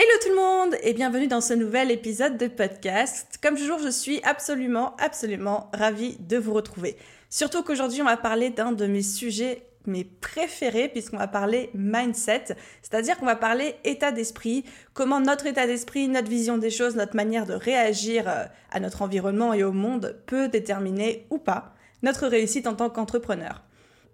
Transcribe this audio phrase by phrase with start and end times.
[0.00, 3.36] Hello tout le monde et bienvenue dans ce nouvel épisode de podcast.
[3.42, 6.96] Comme toujours, je suis absolument, absolument ravie de vous retrouver.
[7.30, 12.44] Surtout qu'aujourd'hui, on va parler d'un de mes sujets mes préférés puisqu'on va parler mindset,
[12.80, 17.16] c'est-à-dire qu'on va parler état d'esprit, comment notre état d'esprit, notre vision des choses, notre
[17.16, 22.28] manière de réagir euh, à notre environnement et au monde peut déterminer ou pas notre
[22.28, 23.64] réussite en tant qu'entrepreneur.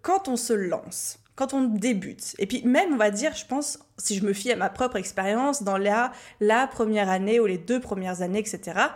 [0.00, 2.34] Quand on se lance, quand on débute.
[2.38, 4.96] Et puis même, on va dire, je pense, si je me fie à ma propre
[4.96, 8.88] expérience, dans la, la première année ou les deux premières années, etc.,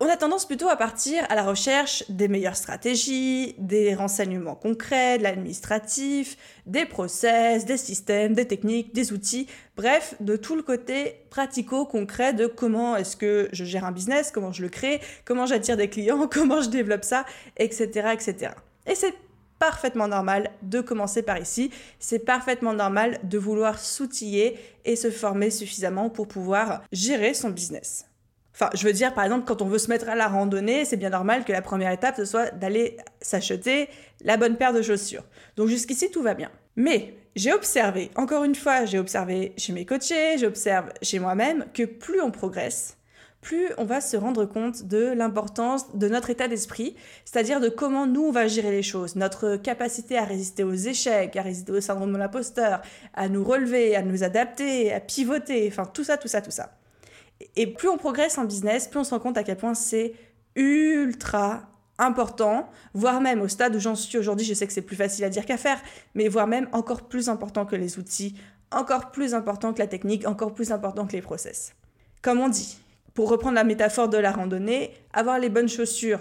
[0.00, 5.18] on a tendance plutôt à partir à la recherche des meilleures stratégies, des renseignements concrets,
[5.18, 6.36] de l'administratif,
[6.66, 12.46] des process, des systèmes, des techniques, des outils, bref, de tout le côté pratico-concret de
[12.46, 16.28] comment est-ce que je gère un business, comment je le crée, comment j'attire des clients,
[16.32, 17.24] comment je développe ça,
[17.56, 18.10] etc.
[18.12, 18.52] etc.
[18.86, 19.14] Et c'est
[19.58, 21.70] parfaitement normal de commencer par ici.
[21.98, 28.06] C'est parfaitement normal de vouloir s'outiller et se former suffisamment pour pouvoir gérer son business.
[28.54, 30.96] Enfin, je veux dire, par exemple, quand on veut se mettre à la randonnée, c'est
[30.96, 33.88] bien normal que la première étape, ce soit d'aller s'acheter
[34.24, 35.22] la bonne paire de chaussures.
[35.56, 36.50] Donc jusqu'ici, tout va bien.
[36.74, 41.84] Mais j'ai observé, encore une fois, j'ai observé chez mes coachés, j'observe chez moi-même, que
[41.84, 42.97] plus on progresse,
[43.40, 48.06] plus on va se rendre compte de l'importance de notre état d'esprit, c'est-à-dire de comment
[48.06, 51.80] nous on va gérer les choses, notre capacité à résister aux échecs, à résister au
[51.80, 52.82] syndrome de l'imposteur,
[53.14, 56.72] à nous relever, à nous adapter, à pivoter, enfin tout ça, tout ça, tout ça.
[57.54, 60.14] Et plus on progresse en business, plus on se rend compte à quel point c'est
[60.56, 61.62] ultra
[61.98, 65.24] important, voire même au stade où j'en suis aujourd'hui, je sais que c'est plus facile
[65.24, 65.80] à dire qu'à faire,
[66.14, 68.34] mais voire même encore plus important que les outils,
[68.70, 71.74] encore plus important que la technique, encore plus important que les process.
[72.22, 72.78] Comme on dit,
[73.18, 76.20] pour reprendre la métaphore de la randonnée, avoir les bonnes chaussures,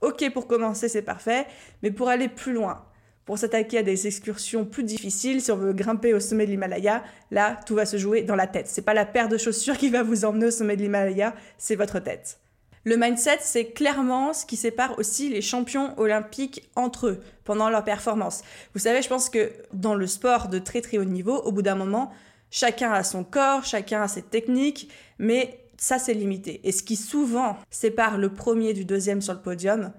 [0.00, 1.46] ok pour commencer c'est parfait,
[1.82, 2.86] mais pour aller plus loin,
[3.26, 7.04] pour s'attaquer à des excursions plus difficiles, si on veut grimper au sommet de l'Himalaya,
[7.30, 8.66] là tout va se jouer dans la tête.
[8.66, 11.76] C'est pas la paire de chaussures qui va vous emmener au sommet de l'Himalaya, c'est
[11.76, 12.38] votre tête.
[12.84, 17.84] Le mindset, c'est clairement ce qui sépare aussi les champions olympiques entre eux pendant leur
[17.84, 18.40] performance.
[18.72, 21.60] Vous savez, je pense que dans le sport de très très haut niveau, au bout
[21.60, 22.10] d'un moment,
[22.50, 26.60] chacun a son corps, chacun a ses techniques, mais ça c'est limité.
[26.64, 29.92] Et ce qui souvent sépare le premier du deuxième sur le podium,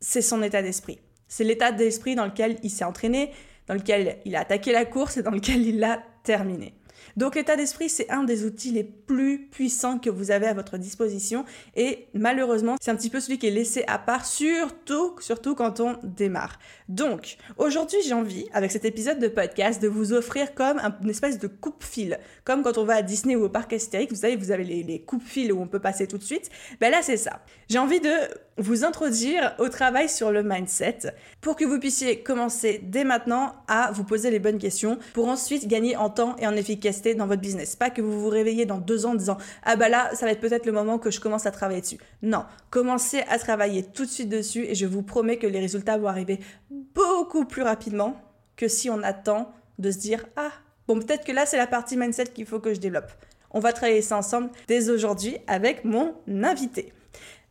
[0.00, 1.00] c'est son état d'esprit.
[1.26, 3.32] C'est l'état d'esprit dans lequel il s'est entraîné,
[3.66, 6.74] dans lequel il a attaqué la course et dans lequel il l'a terminé.
[7.16, 10.78] Donc l'état d'esprit, c'est un des outils les plus puissants que vous avez à votre
[10.78, 15.56] disposition et malheureusement, c'est un petit peu celui qui est laissé à part, surtout, surtout
[15.56, 16.58] quand on démarre.
[16.88, 21.38] Donc aujourd'hui, j'ai envie, avec cet épisode de podcast, de vous offrir comme une espèce
[21.38, 22.18] de coupe-fil.
[22.44, 24.82] Comme quand on va à Disney ou au parc Astérix, vous savez, vous avez les,
[24.82, 26.50] les coupe-fils où on peut passer tout de suite.
[26.80, 27.40] Ben là, c'est ça.
[27.68, 28.10] J'ai envie de
[28.58, 30.98] vous introduire au travail sur le mindset
[31.40, 35.68] pour que vous puissiez commencer dès maintenant à vous poser les bonnes questions pour ensuite
[35.68, 37.76] gagner en temps et en efficacité dans votre business.
[37.76, 40.40] Pas que vous vous réveillez dans deux en disant ah bah là ça va être
[40.40, 41.98] peut-être le moment que je commence à travailler dessus.
[42.22, 45.98] Non, commencez à travailler tout de suite dessus et je vous promets que les résultats
[45.98, 48.20] vont arriver beaucoup plus rapidement
[48.56, 50.50] que si on attend de se dire ah
[50.86, 53.10] bon peut-être que là c'est la partie mindset qu'il faut que je développe.
[53.50, 56.92] On va travailler ça ensemble dès aujourd'hui avec mon invité.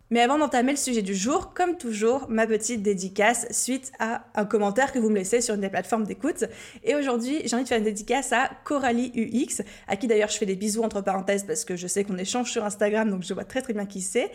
[0.09, 4.45] Mais avant d'entamer le sujet du jour, comme toujours, ma petite dédicace suite à un
[4.45, 6.45] commentaire que vous me laissez sur une des plateformes d'écoute.
[6.85, 10.37] Et aujourd'hui, j'ai envie de faire une dédicace à Coralie UX, à qui d'ailleurs je
[10.37, 13.33] fais des bisous entre parenthèses parce que je sais qu'on échange sur Instagram, donc je
[13.33, 14.31] vois très très bien qui c'est.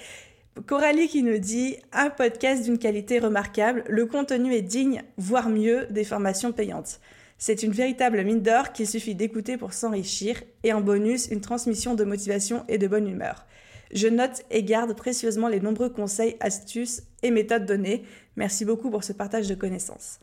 [0.66, 5.86] Coralie qui nous dit un podcast d'une qualité remarquable, le contenu est digne, voire mieux,
[5.88, 7.00] des formations payantes.
[7.38, 11.94] C'est une véritable mine d'or qu'il suffit d'écouter pour s'enrichir et en bonus une transmission
[11.94, 13.46] de motivation et de bonne humeur.
[13.92, 18.04] Je note et garde précieusement les nombreux conseils, astuces et méthodes données.
[18.36, 20.18] Merci beaucoup pour ce partage de connaissances.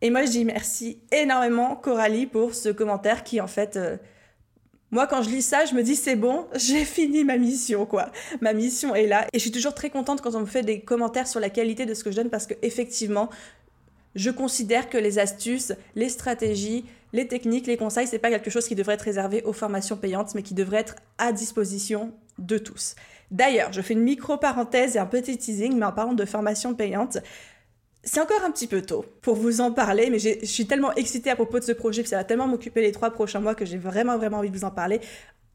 [0.00, 3.96] Et moi, je dis merci énormément, Coralie, pour ce commentaire qui, en fait, euh,
[4.90, 8.10] moi, quand je lis ça, je me dis c'est bon, j'ai fini ma mission, quoi.
[8.40, 9.26] Ma mission est là.
[9.32, 11.86] Et je suis toujours très contente quand on me fait des commentaires sur la qualité
[11.86, 13.30] de ce que je donne parce que, effectivement,
[14.14, 18.66] je considère que les astuces, les stratégies, les techniques, les conseils, c'est pas quelque chose
[18.66, 22.96] qui devrait être réservé aux formations payantes, mais qui devrait être à disposition de tous.
[23.30, 27.18] D'ailleurs, je fais une micro-parenthèse et un petit teasing, mais en parlant de formation payante,
[28.02, 31.30] c'est encore un petit peu tôt pour vous en parler, mais je suis tellement excitée
[31.30, 33.64] à propos de ce projet, que ça va tellement m'occuper les trois prochains mois que
[33.64, 35.00] j'ai vraiment, vraiment envie de vous en parler.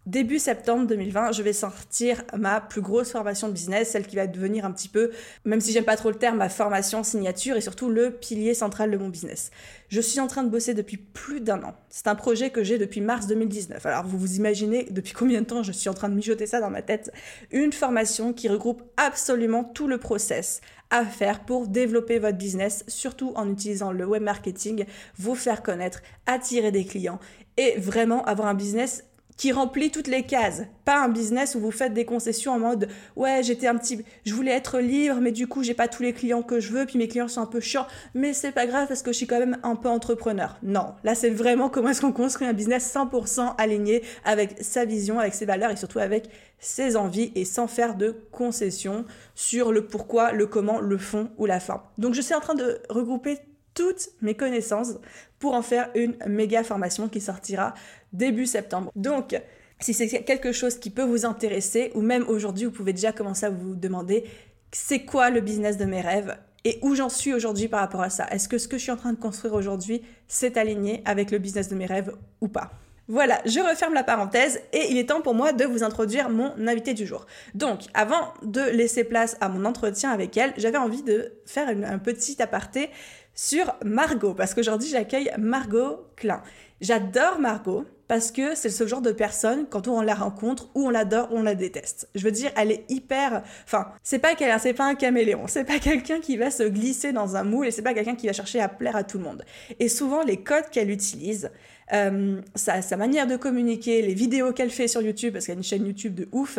[0.09, 4.25] Début septembre 2020, je vais sortir ma plus grosse formation de business, celle qui va
[4.25, 5.11] devenir un petit peu,
[5.45, 8.89] même si j'aime pas trop le terme, ma formation signature et surtout le pilier central
[8.89, 9.51] de mon business.
[9.89, 11.75] Je suis en train de bosser depuis plus d'un an.
[11.89, 13.85] C'est un projet que j'ai depuis mars 2019.
[13.85, 16.59] Alors vous vous imaginez depuis combien de temps je suis en train de mijoter ça
[16.59, 17.11] dans ma tête
[17.51, 23.31] Une formation qui regroupe absolument tout le process à faire pour développer votre business, surtout
[23.35, 24.85] en utilisant le web marketing,
[25.17, 27.19] vous faire connaître, attirer des clients
[27.57, 29.03] et vraiment avoir un business
[29.39, 30.63] qui remplit toutes les cases.
[30.83, 34.33] Pas un business où vous faites des concessions en mode ouais, j'étais un petit je
[34.33, 36.99] voulais être libre mais du coup, j'ai pas tous les clients que je veux puis
[36.99, 39.39] mes clients sont un peu chiants, mais c'est pas grave parce que je suis quand
[39.39, 40.57] même un peu entrepreneur.
[40.61, 45.19] Non, là c'est vraiment comment est-ce qu'on construit un business 100% aligné avec sa vision,
[45.19, 49.87] avec ses valeurs et surtout avec ses envies et sans faire de concessions sur le
[49.87, 51.83] pourquoi, le comment, le fond ou la fin.
[51.97, 53.37] Donc je suis en train de regrouper
[53.73, 54.95] toutes mes connaissances
[55.39, 57.73] pour en faire une méga formation qui sortira
[58.13, 58.91] début septembre.
[58.95, 59.39] Donc,
[59.79, 63.45] si c'est quelque chose qui peut vous intéresser, ou même aujourd'hui, vous pouvez déjà commencer
[63.45, 64.25] à vous demander
[64.71, 68.09] c'est quoi le business de mes rêves et où j'en suis aujourd'hui par rapport à
[68.09, 68.27] ça?
[68.31, 71.37] Est-ce que ce que je suis en train de construire aujourd'hui s'est aligné avec le
[71.37, 72.71] business de mes rêves ou pas?
[73.07, 76.51] Voilà, je referme la parenthèse et il est temps pour moi de vous introduire mon
[76.67, 77.25] invité du jour.
[77.55, 81.97] Donc, avant de laisser place à mon entretien avec elle, j'avais envie de faire un
[81.97, 82.91] petit aparté
[83.33, 86.41] sur Margot, parce qu'aujourd'hui j'accueille Margot Klein.
[86.81, 90.89] J'adore Margot parce que c'est ce genre de personne, quand on la rencontre, ou on
[90.89, 92.09] l'adore ou on la déteste.
[92.15, 93.43] Je veux dire, elle est hyper...
[93.65, 97.43] Enfin, c'est pas pas un caméléon, c'est pas quelqu'un qui va se glisser dans un
[97.43, 99.45] moule et c'est pas quelqu'un qui va chercher à plaire à tout le monde.
[99.79, 101.51] Et souvent, les codes qu'elle utilise,
[101.93, 105.63] euh, sa, manière de communiquer, les vidéos qu'elle fait sur YouTube, parce qu'elle a une
[105.63, 106.57] chaîne YouTube de ouf,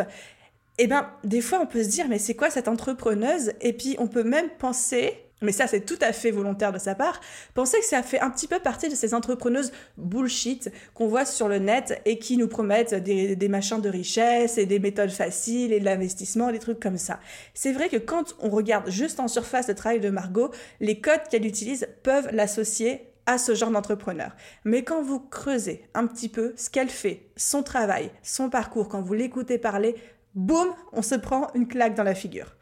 [0.78, 3.55] eh ben, des fois, on peut se dire, mais c'est quoi cette entrepreneuse?
[3.61, 6.94] Et puis, on peut même penser mais ça c'est tout à fait volontaire de sa
[6.94, 7.20] part,
[7.54, 11.48] pensez que ça fait un petit peu partie de ces entrepreneuses bullshit qu'on voit sur
[11.48, 15.81] le net et qui nous promettent des, machins de richesse et des méthodes faciles et
[15.81, 17.19] de l'investissement, des trucs comme ça.
[17.54, 20.50] C'est vrai que quand on regarde juste en surface le travail de Margot,
[20.81, 24.34] les codes qu'elle utilise peuvent l'associer à ce genre d'entrepreneur.
[24.64, 29.02] Mais quand vous creusez un petit peu ce qu'elle fait, son travail, son parcours, quand
[29.02, 29.94] vous l'écoutez parler,
[30.34, 32.56] boum, on se prend une claque dans la figure.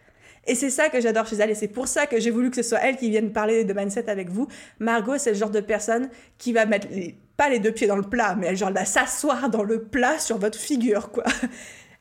[0.48, 2.56] Et c'est ça que j'adore chez elle et c'est pour ça que j'ai voulu que
[2.56, 4.48] ce soit elle qui vienne parler de mindset avec vous.
[4.78, 6.08] Margot, c'est le genre de personne
[6.38, 6.88] qui va mettre
[7.36, 10.18] pas les deux pieds dans le plat, mais elle genre va s'asseoir dans le plat
[10.18, 11.24] sur votre figure, quoi.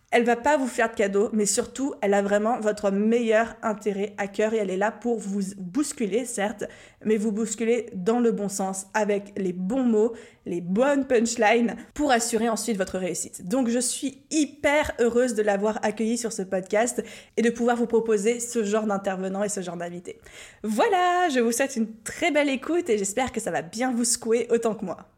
[0.09, 4.13] Elle va pas vous faire de cadeaux, mais surtout, elle a vraiment votre meilleur intérêt
[4.17, 6.63] à cœur et elle est là pour vous bousculer, certes,
[7.03, 10.13] mais vous bousculer dans le bon sens, avec les bons mots,
[10.45, 13.49] les bonnes punchlines, pour assurer ensuite votre réussite.
[13.49, 17.03] Donc, je suis hyper heureuse de l'avoir accueillie sur ce podcast
[17.35, 20.21] et de pouvoir vous proposer ce genre d'intervenant et ce genre d'invité.
[20.63, 24.05] Voilà, je vous souhaite une très belle écoute et j'espère que ça va bien vous
[24.05, 25.16] secouer autant que moi.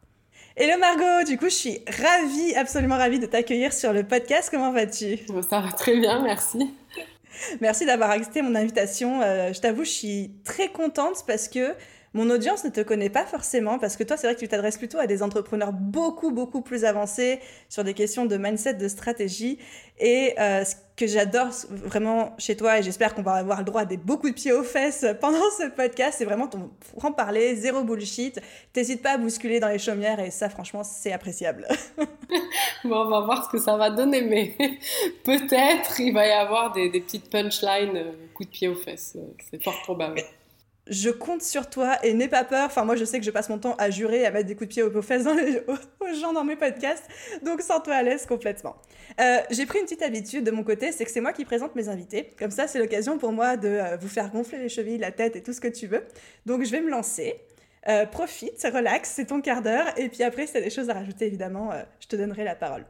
[0.61, 4.49] Hello Margot, du coup je suis ravie, absolument ravie de t'accueillir sur le podcast.
[4.51, 5.17] Comment vas-tu?
[5.49, 6.69] Ça va très bien, merci.
[7.61, 9.21] Merci d'avoir accepté mon invitation.
[9.21, 11.73] Euh, je t'avoue, je suis très contente parce que
[12.13, 14.77] mon audience ne te connaît pas forcément parce que toi, c'est vrai que tu t'adresses
[14.77, 17.39] plutôt à des entrepreneurs beaucoup, beaucoup plus avancés
[17.69, 19.59] sur des questions de mindset, de stratégie.
[19.99, 23.81] Et euh, ce que j'adore vraiment chez toi, et j'espère qu'on va avoir le droit
[23.81, 27.83] à des beaucoup de pieds aux fesses pendant ce podcast, c'est vraiment ton franc-parler, zéro
[27.83, 28.41] bullshit.
[28.73, 31.67] T'hésites pas à bousculer dans les chaumières et ça, franchement, c'est appréciable.
[32.83, 34.57] bon, on va voir ce que ça va donner, mais
[35.23, 39.15] peut-être il va y avoir des, des petites punchlines, euh, coup de pied aux fesses.
[39.51, 40.21] C'est fort probable
[40.89, 42.65] je compte sur toi et n'aie pas peur.
[42.65, 44.67] Enfin, moi, je sais que je passe mon temps à jurer, à mettre des coups
[44.69, 45.25] de pied aux, fesses
[45.67, 47.03] aux, gens dans mes podcasts.
[47.43, 48.75] Donc, sens-toi à l'aise complètement.
[49.19, 51.75] Euh, j'ai pris une petite habitude de mon côté, c'est que c'est moi qui présente
[51.75, 52.31] mes invités.
[52.37, 55.35] Comme ça, c'est l'occasion pour moi de euh, vous faire gonfler les chevilles, la tête
[55.35, 56.03] et tout ce que tu veux.
[56.45, 57.35] Donc, je vais me lancer.
[57.87, 59.87] Euh, profite, relax, c'est ton quart d'heure.
[59.97, 62.55] Et puis après, si tu as des choses à rajouter, évidemment, je te donnerai la
[62.55, 62.85] parole.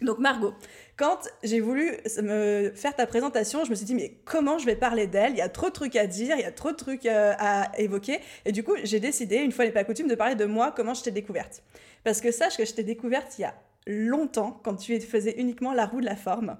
[0.00, 0.54] Donc Margot,
[0.96, 1.92] quand j'ai voulu
[2.22, 5.32] me faire ta présentation, je me suis dit mais comment je vais parler d'elle?
[5.32, 7.34] Il y a trop de trucs à dire, il y a trop de trucs euh,
[7.38, 8.20] à évoquer.
[8.44, 10.94] Et du coup, j'ai décidé, une fois n'est pas coutume, de parler de moi, comment
[10.94, 11.62] je t'ai découverte.
[12.04, 13.54] Parce que sache que je t'ai découverte il y a
[13.86, 16.56] longtemps, quand tu faisais uniquement la roue de la forme.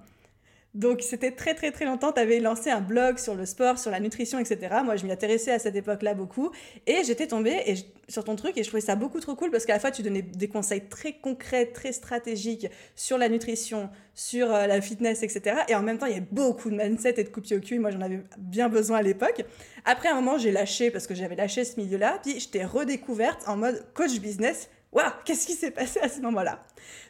[0.74, 3.90] Donc c'était très très très longtemps, tu avais lancé un blog sur le sport, sur
[3.90, 4.76] la nutrition, etc.
[4.84, 6.52] Moi je m'y intéressais à cette époque-là beaucoup
[6.86, 7.74] et j'étais tombée et
[8.08, 10.02] sur ton truc et je trouvais ça beaucoup trop cool parce qu'à la fois tu
[10.02, 15.56] donnais des conseils très concrets, très stratégiques sur la nutrition, sur euh, la fitness, etc.
[15.68, 17.74] Et en même temps il y a beaucoup de mindset et de coupier au cul
[17.74, 19.44] et moi j'en avais bien besoin à l'époque.
[19.84, 23.42] Après un moment j'ai lâché parce que j'avais lâché ce milieu-là, puis je t'ai redécouverte
[23.48, 26.64] en mode coach business waouh, qu'est-ce qui s'est passé à ce moment-là?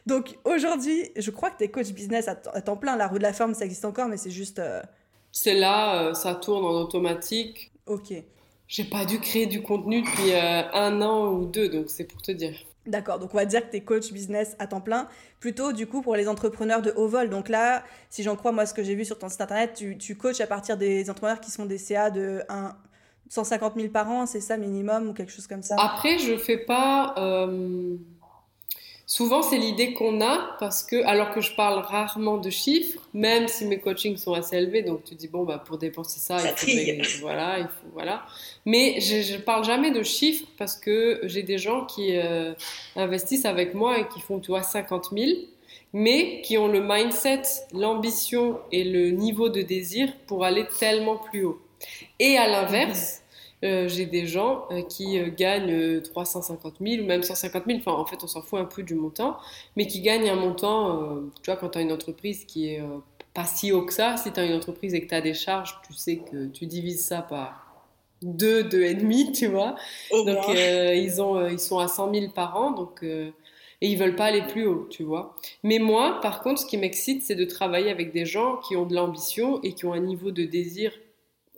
[0.05, 3.33] Donc aujourd'hui, je crois que tes coach business à temps plein, la rue de la
[3.33, 4.59] forme, ça existe encore, mais c'est juste.
[4.59, 4.81] Euh,
[5.31, 7.71] c'est là, euh, ça tourne en automatique.
[7.85, 8.13] Ok.
[8.67, 12.21] J'ai pas dû créer du contenu depuis euh, un an ou deux, donc c'est pour
[12.21, 12.55] te dire.
[12.87, 15.07] D'accord, donc on va dire que tu es coach business à temps plein,
[15.39, 17.29] plutôt du coup pour les entrepreneurs de haut vol.
[17.29, 19.97] Donc là, si j'en crois moi ce que j'ai vu sur ton site internet, tu,
[19.97, 22.75] tu coaches à partir des entrepreneurs qui sont des CA de 1,
[23.31, 25.77] 150 000 par an, c'est ça minimum ou quelque chose comme ça?
[25.79, 27.15] Après, je fais pas.
[27.17, 27.95] Euh,
[29.05, 33.47] souvent, c'est l'idée qu'on a parce que, alors que je parle rarement de chiffres, même
[33.47, 37.05] si mes coachings sont assez élevés, donc tu dis bon, bah pour dépenser ça, il
[37.05, 38.25] faut, voilà, il faut, voilà.
[38.65, 42.53] Mais je, ne parle jamais de chiffres parce que j'ai des gens qui euh,
[42.97, 45.31] investissent avec moi et qui font, tu vois, 50 000
[45.93, 47.41] mais qui ont le mindset,
[47.73, 51.61] l'ambition et le niveau de désir pour aller tellement plus haut.
[52.19, 53.20] Et à l'inverse,
[53.63, 57.91] euh, j'ai des gens euh, qui euh, gagnent 350 000 ou même 150 000, enfin
[57.91, 59.37] en fait on s'en fout un peu du montant,
[59.75, 62.81] mais qui gagnent un montant, tu vois, quand tu as une entreprise qui est
[63.33, 65.33] pas si haut que ça, si tu as une entreprise et que tu as des
[65.33, 67.85] charges, tu sais que tu divises ça par
[68.23, 69.75] deux, deux et demi, tu vois.
[70.11, 73.03] donc ils, ont, ils sont à 100 000 par an, donc,
[73.81, 75.35] et ils veulent pas aller plus haut, tu vois.
[75.63, 78.85] Mais moi, par contre, ce qui m'excite, c'est de travailler avec des gens qui ont
[78.85, 80.91] de l'ambition et qui ont un niveau de désir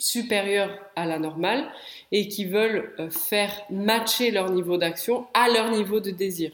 [0.04, 1.66] supérieurs à la normale
[2.12, 6.52] et qui veulent euh, faire matcher leur niveau d'action à leur niveau de désir.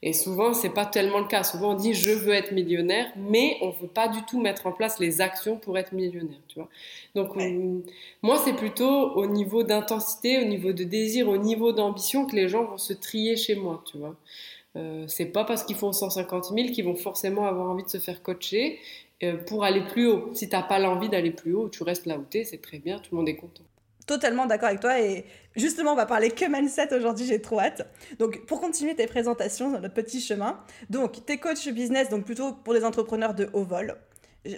[0.00, 1.42] Et souvent, c'est pas tellement le cas.
[1.42, 4.72] Souvent, on dit je veux être millionnaire, mais on veut pas du tout mettre en
[4.72, 6.68] place les actions pour être millionnaire, tu vois.
[7.14, 7.30] Donc,
[8.22, 12.48] moi, c'est plutôt au niveau d'intensité, au niveau de désir, au niveau d'ambition que les
[12.48, 14.14] gens vont se trier chez moi, tu vois.
[14.76, 17.98] Euh, c'est pas parce qu'ils font 150 000 qu'ils vont forcément avoir envie de se
[17.98, 18.78] faire coacher.
[19.22, 20.30] Euh, pour aller plus haut.
[20.34, 22.60] Si tu n'as pas l'envie d'aller plus haut, tu restes là où tu es, c'est
[22.60, 23.62] très bien, tout le monde est content.
[24.06, 25.24] Totalement d'accord avec toi et
[25.56, 27.88] justement on va parler que mindset aujourd'hui, j'ai trop hâte.
[28.18, 30.58] Donc pour continuer tes présentations dans notre petit chemin,
[30.90, 33.96] donc t'es coach business, donc plutôt pour des entrepreneurs de haut vol.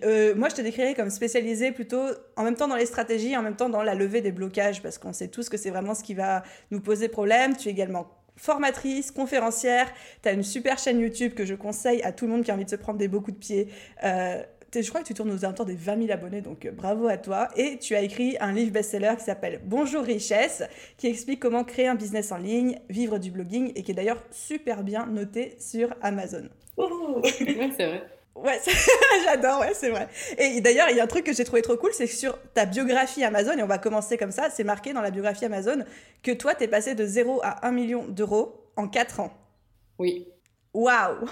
[0.03, 3.43] Euh, moi, je te décrirais comme spécialisé plutôt en même temps dans les stratégies, en
[3.43, 6.03] même temps dans la levée des blocages, parce qu'on sait tous que c'est vraiment ce
[6.03, 7.57] qui va nous poser problème.
[7.57, 12.12] Tu es également formatrice, conférencière, tu as une super chaîne YouTube que je conseille à
[12.12, 13.69] tout le monde qui a envie de se prendre des beaux coups de pied.
[14.05, 14.43] Euh,
[14.75, 17.16] je crois que tu tournes aux alentours des 20 000 abonnés, donc euh, bravo à
[17.16, 17.49] toi.
[17.57, 20.62] Et tu as écrit un livre best-seller qui s'appelle Bonjour Richesse,
[20.97, 24.23] qui explique comment créer un business en ligne, vivre du blogging, et qui est d'ailleurs
[24.31, 26.49] super bien noté sur Amazon.
[26.76, 28.02] ouais, c'est vrai.
[28.37, 28.61] Ouais,
[29.25, 30.09] j'adore, ouais, c'est vrai.
[30.38, 32.38] Et d'ailleurs, il y a un truc que j'ai trouvé trop cool, c'est que sur
[32.52, 35.85] ta biographie Amazon, et on va commencer comme ça, c'est marqué dans la biographie Amazon
[36.23, 39.33] que toi, t'es passé de 0 à 1 million d'euros en 4 ans.
[39.99, 40.28] Oui.
[40.75, 41.26] Waouh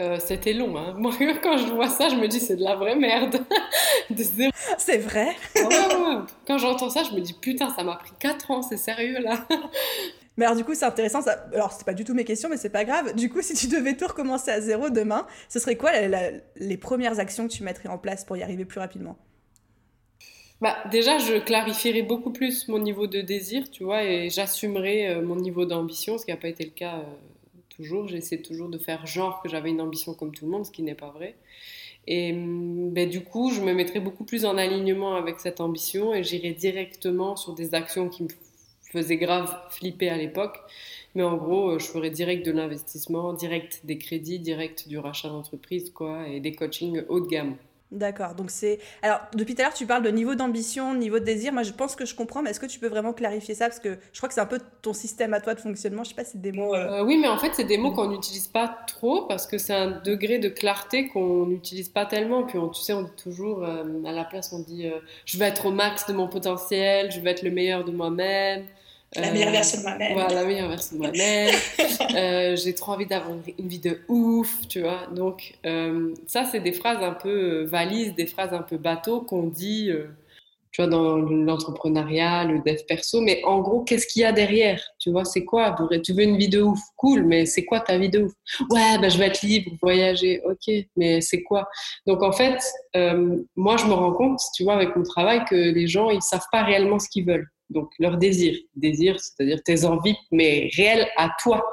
[0.00, 0.76] euh, c'était long.
[0.76, 0.94] Hein.
[0.96, 1.12] Moi,
[1.42, 3.36] quand je vois ça, je me dis c'est de la vraie merde.
[4.78, 5.36] c'est vrai.
[6.46, 9.46] Quand j'entends ça, je me dis putain, ça m'a pris 4 ans, c'est sérieux là.
[10.36, 11.22] Mais alors du coup, c'est intéressant.
[11.22, 11.46] Ça...
[11.52, 13.14] Alors c'est pas du tout mes questions, mais c'est pas grave.
[13.14, 15.92] Du coup, si tu devais tout recommencer à zéro demain, ce serait quoi
[16.56, 19.18] les premières actions que tu mettrais en place pour y arriver plus rapidement?
[20.62, 25.20] Bah, déjà, je clarifierais beaucoup plus mon niveau de désir, tu vois, et j'assumerais euh,
[25.20, 27.02] mon niveau d'ambition, ce qui n'a pas été le cas euh,
[27.68, 28.06] toujours.
[28.06, 30.82] J'essaie toujours de faire genre que j'avais une ambition comme tout le monde, ce qui
[30.82, 31.34] n'est pas vrai.
[32.06, 36.22] Et ben, du coup, je me mettrais beaucoup plus en alignement avec cette ambition et
[36.22, 38.28] j'irais directement sur des actions qui me
[38.92, 40.58] faisaient grave flipper à l'époque.
[41.14, 45.28] Mais en gros, euh, je ferais direct de l'investissement, direct des crédits, direct du rachat
[45.28, 47.56] d'entreprise, quoi, et des coachings haut de gamme.
[47.92, 48.34] D'accord.
[48.34, 48.78] Donc c'est.
[49.02, 51.52] Alors, depuis tout à l'heure, tu parles de niveau d'ambition, niveau de désir.
[51.52, 53.68] Moi, je pense que je comprends, mais est-ce que tu peux vraiment clarifier ça?
[53.68, 56.02] Parce que je crois que c'est un peu ton système à toi de fonctionnement.
[56.02, 56.74] Je sais pas si c'est des mots.
[56.74, 59.74] Euh, oui, mais en fait, c'est des mots qu'on n'utilise pas trop parce que c'est
[59.74, 62.44] un degré de clarté qu'on n'utilise pas tellement.
[62.44, 65.36] Puis, on, tu sais, on dit toujours, euh, à la place, on dit euh, je
[65.36, 68.64] vais être au max de mon potentiel, je vais être le meilleur de moi-même.
[69.14, 70.12] La meilleure euh, version de moi-même.
[70.14, 71.54] Voilà, la meilleure version de moi-même.
[72.14, 75.06] Euh, j'ai trop envie d'avoir une vie de ouf, tu vois.
[75.14, 79.44] Donc, euh, ça, c'est des phrases un peu valises, des phrases un peu bateau qu'on
[79.44, 79.90] dit,
[80.72, 83.22] tu vois, dans l'entrepreneuriat, le dev perso.
[83.22, 86.36] Mais en gros, qu'est-ce qu'il y a derrière Tu vois, c'est quoi Tu veux une
[86.36, 86.80] vie de ouf?
[86.96, 88.32] Cool, mais c'est quoi ta vie de ouf?
[88.68, 90.42] Ouais, ben, je vais être libre, voyager.
[90.44, 91.66] Ok, mais c'est quoi?
[92.06, 92.58] Donc, en fait,
[93.56, 96.46] moi, je me rends compte, tu vois, avec mon travail, que les gens, ils savent
[96.52, 98.56] pas réellement ce qu'ils veulent donc leur désir.
[98.76, 101.64] Désir, c'est-à-dire tes envies, mais réelles à toi.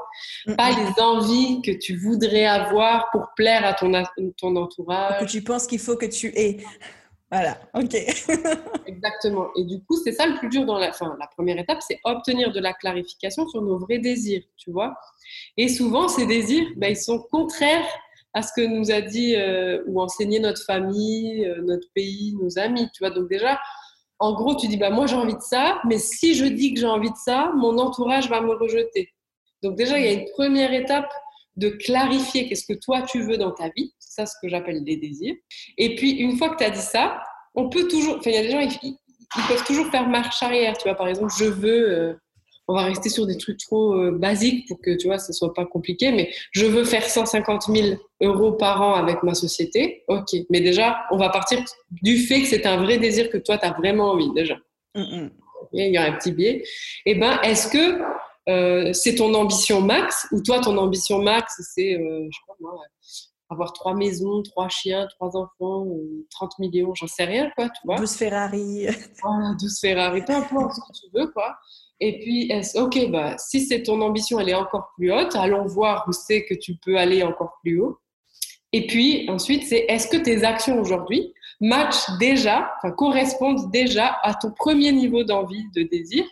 [0.58, 3.91] Pas les envies que tu voudrais avoir pour plaire à ton,
[4.38, 5.22] ton entourage.
[5.22, 6.58] Que tu penses qu'il faut que tu aies.
[7.32, 7.94] Voilà, ok.
[8.88, 9.50] Exactement.
[9.56, 12.00] Et du coup, c'est ça le plus dur dans la, fin, la première étape, c'est
[12.03, 14.96] obtenir de la clarification sur nos vrais désirs, tu vois.
[15.56, 17.86] Et souvent, ces désirs, ben, ils sont contraires
[18.34, 22.58] à ce que nous a dit euh, ou enseigné notre famille, euh, notre pays, nos
[22.58, 23.12] amis, tu vois.
[23.12, 23.60] Donc déjà,
[24.20, 26.80] en gros, tu dis, bah, moi j'ai envie de ça, mais si je dis que
[26.80, 29.14] j'ai envie de ça, mon entourage va me rejeter.
[29.64, 31.10] Donc déjà, il y a une première étape
[31.56, 33.94] de clarifier qu'est-ce que toi tu veux dans ta vie.
[34.00, 35.36] C'est ça ce que j'appelle les désirs.
[35.78, 37.22] Et puis, une fois que tu as dit ça,
[37.56, 38.98] on peut toujours, enfin, il y a des gens, ils,
[39.48, 40.78] peuvent toujours faire marche arrière.
[40.78, 42.14] Tu vois, par exemple, je veux, euh,
[42.70, 45.56] on va rester sur des trucs trop euh, basiques pour que tu vois, ce soit
[45.56, 46.12] pas compliqué.
[46.12, 50.04] Mais je veux faire 150 000 euros par an avec ma société.
[50.08, 51.60] Ok, mais déjà, on va partir
[52.04, 54.56] du fait que c'est un vrai désir que toi, tu as vraiment envie déjà.
[54.96, 55.32] Il
[55.74, 56.64] y a un petit biais.
[57.08, 58.02] Eh ben, est-ce que
[58.50, 62.54] euh, c'est ton ambition max ou toi, ton ambition max, c'est, euh, je sais pas
[62.60, 62.76] moi,
[63.50, 65.88] avoir trois maisons, trois chiens, trois enfants,
[66.30, 67.98] 30 millions, j'en sais rien, quoi, tu vois.
[67.98, 68.88] 12 Ferrari.
[69.24, 71.58] Voilà, 12 Ferrari, peu importe ce que tu veux, quoi.
[72.00, 76.06] Et puis, ok, bah, si c'est ton ambition, elle est encore plus haute, allons voir
[76.08, 78.00] où c'est que tu peux aller encore plus haut.
[78.72, 84.34] Et puis, ensuite, c'est est-ce que tes actions aujourd'hui matchent déjà, enfin, correspondent déjà à
[84.34, 86.24] ton premier niveau d'envie, de désir,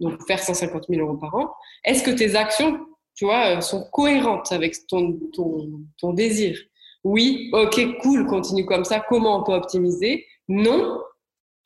[0.00, 1.52] donc faire 150 000 euros par an?
[1.84, 2.80] Est-ce que tes actions
[3.14, 6.58] tu vois, euh, sont cohérentes avec ton, ton, ton désir?
[7.04, 9.00] Oui, ok, cool, continue comme ça.
[9.00, 10.24] Comment on peut optimiser?
[10.48, 11.00] Non,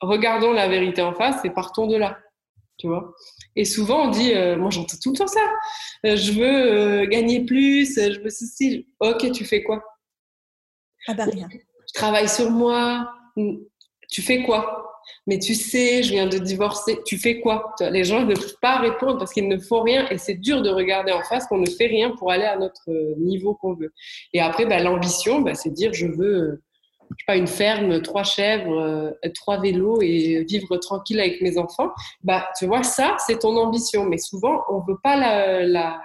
[0.01, 2.17] regardons la vérité en face et partons de là.
[2.77, 3.15] Tu vois
[3.55, 5.41] Et souvent, on dit, euh, moi j'entends tout le temps ça,
[6.05, 8.87] euh, je veux gagner plus, je veux ceci.
[8.99, 9.83] Ok, tu fais quoi?
[11.07, 11.47] Ah bah rien.
[11.51, 13.11] Je travaille sur moi.
[14.09, 14.87] Tu fais quoi?
[15.25, 17.73] Mais tu sais, je viens de divorcer, tu fais quoi?
[17.91, 20.69] Les gens ne peuvent pas répondre parce qu'ils ne font rien et c'est dur de
[20.69, 23.93] regarder en face qu'on ne fait rien pour aller à notre euh, niveau qu'on veut.
[24.33, 26.63] Et après, bah, l'ambition, bah, c'est dire je veux euh,
[27.11, 31.57] je sais pas, une ferme, trois chèvres, euh, trois vélos et vivre tranquille avec mes
[31.57, 31.91] enfants.
[32.23, 34.05] Bah, tu vois, ça, c'est ton ambition.
[34.05, 35.17] Mais souvent, on veut pas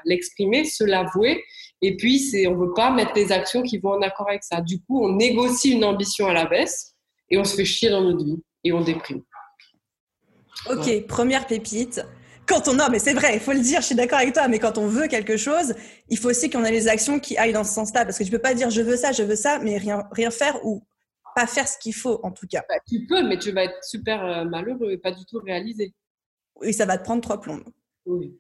[0.05, 1.43] l'exprimer, la, se l'avouer.
[1.81, 4.61] Et puis, c'est, on veut pas mettre des actions qui vont en accord avec ça.
[4.61, 6.95] Du coup, on négocie une ambition à la baisse
[7.31, 9.23] et on se fait chier dans notre vie et on déprime.
[10.71, 12.01] Ok, première pépite.
[12.47, 14.49] Quand on a, mais c'est vrai, il faut le dire, je suis d'accord avec toi,
[14.49, 15.75] mais quand on veut quelque chose,
[16.09, 18.31] il faut aussi qu'on ait les actions qui aillent dans ce sens-là, parce que tu
[18.31, 20.83] peux pas dire je veux ça, je veux ça, mais rien, rien faire ou
[21.35, 22.65] pas faire ce qu'il faut, en tout cas.
[22.69, 25.95] Bah, tu peux, mais tu vas être super euh, malheureux et pas du tout réalisé.
[26.61, 27.63] Oui, ça va te prendre trois plombs.
[28.07, 28.39] Oui.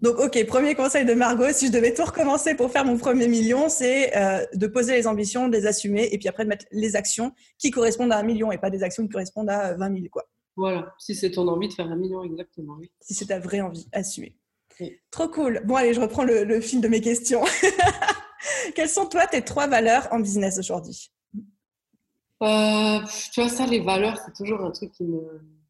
[0.00, 3.28] Donc, ok, premier conseil de Margot, si je devais tout recommencer pour faire mon premier
[3.28, 6.66] million, c'est euh, de poser les ambitions, de les assumer, et puis après de mettre
[6.72, 9.94] les actions qui correspondent à un million et pas des actions qui correspondent à 20
[9.94, 10.24] 000, quoi.
[10.56, 12.90] Voilà, si c'est ton envie de faire un million, exactement, oui.
[13.00, 14.36] Si c'est ta vraie envie, assumer.
[15.10, 15.62] Trop cool.
[15.64, 17.42] Bon, allez, je reprends le, fil de mes questions.
[18.74, 21.12] Quelles sont, toi, tes trois valeurs en business aujourd'hui?
[22.42, 22.98] Euh,
[23.32, 25.20] Tu vois, ça, les valeurs, c'est toujours un truc qui me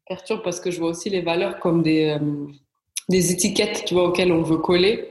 [0.07, 2.17] perturbe parce que je vois aussi les valeurs comme des...
[2.19, 2.47] Euh,
[3.09, 5.09] des étiquettes, tu vois, auxquelles on veut coller.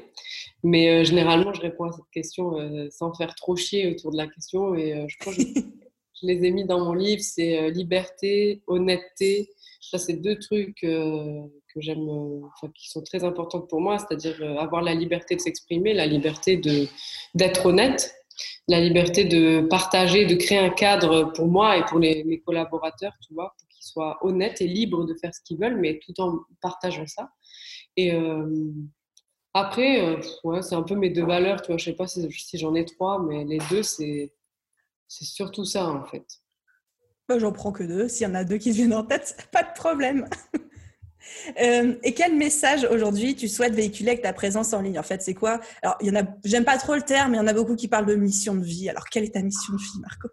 [0.63, 2.57] Mais euh, généralement, je réponds à cette question
[2.91, 4.75] sans faire trop chier autour de la question.
[4.75, 7.21] Et je crois que je, les ai mis dans mon livre.
[7.23, 9.51] C'est liberté, honnêteté.
[9.83, 12.09] Ça, c'est deux trucs que j'aime,
[12.75, 13.99] qui sont très importantes pour moi.
[13.99, 16.87] C'est-à-dire avoir la liberté de s'exprimer, la liberté de
[17.35, 18.15] d'être honnête,
[18.69, 23.13] la liberté de partager, de créer un cadre pour moi et pour les, mes collaborateurs,
[23.27, 26.21] tu vois, pour qu'ils soient honnêtes et libres de faire ce qu'ils veulent, mais tout
[26.21, 27.31] en partageant ça.
[27.97, 28.73] Et euh,
[29.55, 31.77] après, euh, ouais, c'est un peu mes deux valeurs, tu vois.
[31.77, 34.33] Je sais pas si, j'en ai trois, mais les deux, c'est,
[35.09, 36.25] surtout ça, en fait.
[37.39, 38.09] J'en prends que deux.
[38.09, 40.29] S'il y en a deux qui viennent en tête, pas de problème.
[41.61, 44.99] Euh, et quel message aujourd'hui tu souhaites véhiculer avec ta présence en ligne?
[44.99, 45.61] En fait, c'est quoi?
[45.83, 47.53] Alors, il y en a, j'aime pas trop le terme, mais il y en a
[47.53, 48.89] beaucoup qui parlent de mission de vie.
[48.89, 50.29] Alors, quelle est ta mission de vie, Marco?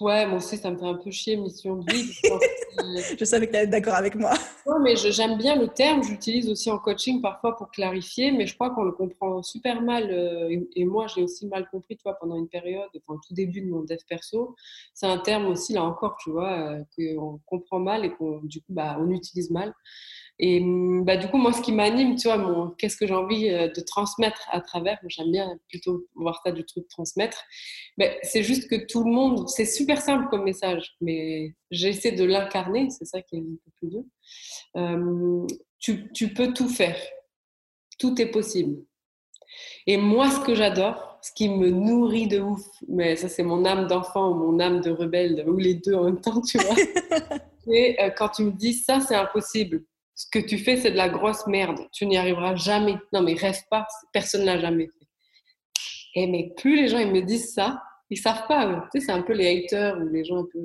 [0.00, 2.12] Ouais, moi aussi, ça me fait un peu chier, mission de vie.
[3.18, 4.32] je savais que tu être d'accord avec moi.
[4.64, 6.04] Non, mais j'aime bien le terme.
[6.04, 10.08] J'utilise aussi en coaching parfois pour clarifier, mais je crois qu'on le comprend super mal.
[10.10, 13.34] Euh, et, moi, j'ai aussi mal compris, tu vois, pendant une période, enfin, au tout
[13.34, 14.54] début de mon dev perso.
[14.94, 18.60] C'est un terme aussi, là encore, tu vois, euh, qu'on comprend mal et qu'on, du
[18.60, 19.74] coup, bah, on utilise mal.
[20.38, 23.14] Et mm, bah, du coup, moi, ce qui m'anime, tu vois, mon, qu'est-ce que j'ai
[23.14, 27.42] envie euh, de transmettre à travers, j'aime bien plutôt voir ça du truc transmettre,
[27.96, 32.24] mais c'est juste que tout le monde, c'est super simple comme message, mais j'essaie de
[32.24, 34.04] l'incarner, c'est ça qui est un peu plus dur.
[34.76, 35.46] Euh,
[35.78, 36.98] tu, tu peux tout faire,
[37.98, 38.84] tout est possible.
[39.86, 43.64] Et moi, ce que j'adore, ce qui me nourrit de ouf, mais ça c'est mon
[43.64, 46.76] âme d'enfant ou mon âme de rebelle, ou les deux en même temps, tu vois,
[47.64, 49.82] c'est euh, quand tu me dis ça c'est impossible
[50.18, 51.78] ce que tu fais, c'est de la grosse merde.
[51.92, 52.96] Tu n'y arriveras jamais.
[53.12, 53.86] Non, mais rêve pas.
[54.12, 55.06] Personne l'a jamais fait.
[56.16, 58.88] Et mais plus les gens me disent ça, ils savent pas.
[58.90, 60.58] Tu sais, c'est un peu les haters ou les gens un peu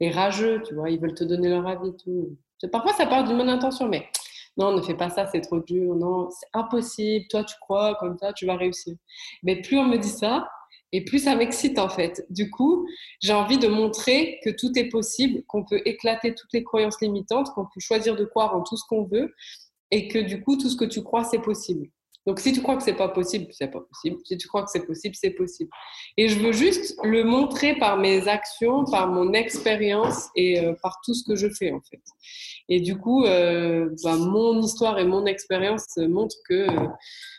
[0.00, 0.88] les, rageux, tu vois.
[0.88, 2.38] Ils veulent te donner leur avis, tout.
[2.72, 4.08] Parfois, ça part d'une bonne intention, mais
[4.56, 5.94] non, ne fais pas ça, c'est trop dur.
[5.94, 7.26] Non, c'est impossible.
[7.28, 8.94] Toi, tu crois comme ça, tu vas réussir.
[9.42, 10.48] Mais plus on me dit ça,
[10.94, 12.24] et plus ça m'excite en fait.
[12.30, 12.86] Du coup,
[13.20, 17.48] j'ai envie de montrer que tout est possible, qu'on peut éclater toutes les croyances limitantes,
[17.52, 19.34] qu'on peut choisir de croire en tout ce qu'on veut
[19.90, 21.88] et que du coup, tout ce que tu crois, c'est possible.
[22.26, 24.16] Donc, si tu crois que c'est pas possible, c'est pas possible.
[24.24, 25.70] Si tu crois que c'est possible, c'est possible.
[26.16, 31.00] Et je veux juste le montrer par mes actions, par mon expérience et euh, par
[31.04, 32.02] tout ce que je fais, en fait.
[32.68, 36.66] Et du coup, euh, bah, mon histoire et mon expérience montrent que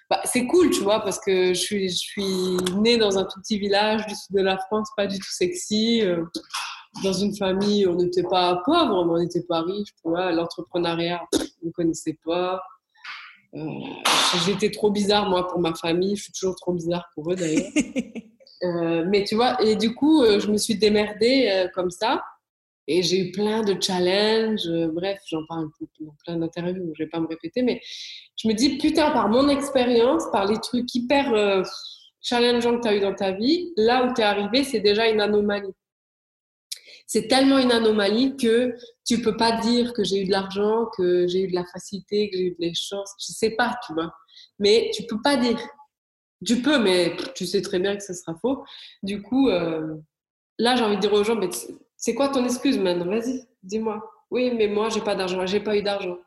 [0.10, 3.40] bah, c'est cool, tu vois, parce que je suis, je suis née dans un tout
[3.42, 6.02] petit village du sud de la France, pas du tout sexy.
[6.04, 6.24] Euh,
[7.04, 9.90] dans une famille, on n'était pas pauvre, mais on n'était pas riche.
[10.06, 12.62] L'entrepreneuriat, on ne connaissait pas.
[13.56, 13.80] Euh,
[14.46, 16.16] j'étais trop bizarre, moi, pour ma famille.
[16.16, 17.72] Je suis toujours trop bizarre pour eux, d'ailleurs.
[18.64, 22.24] euh, mais tu vois, et du coup, euh, je me suis démerdée euh, comme ça.
[22.88, 24.70] Et j'ai eu plein de challenges.
[24.94, 27.64] bref, j'en parle dans plein d'interviews, je vais pas me répéter.
[27.64, 27.82] Mais
[28.36, 31.64] je me dis, putain, par mon expérience, par les trucs hyper
[32.22, 35.10] challengeants que tu as eu dans ta vie, là où tu es arrivé, c'est déjà
[35.10, 35.74] une anomalie
[37.08, 41.28] c'est tellement une anomalie que tu peux pas dire que j'ai eu de l'argent, que
[41.28, 43.14] j'ai eu de la facilité, que j'ai eu des chances.
[43.20, 44.14] Je sais pas, tu vois.
[44.60, 45.60] Mais tu peux pas dire.
[46.46, 48.64] Tu peux, mais tu sais très bien que ce sera faux.
[49.04, 49.96] Du coup, euh,
[50.58, 51.50] là, j'ai envie de dire aux gens, mais
[51.96, 53.06] c'est quoi ton excuse maintenant?
[53.06, 54.04] Vas-y, dis-moi.
[54.32, 55.46] Oui, mais moi, j'ai pas d'argent.
[55.46, 56.18] J'ai pas eu d'argent.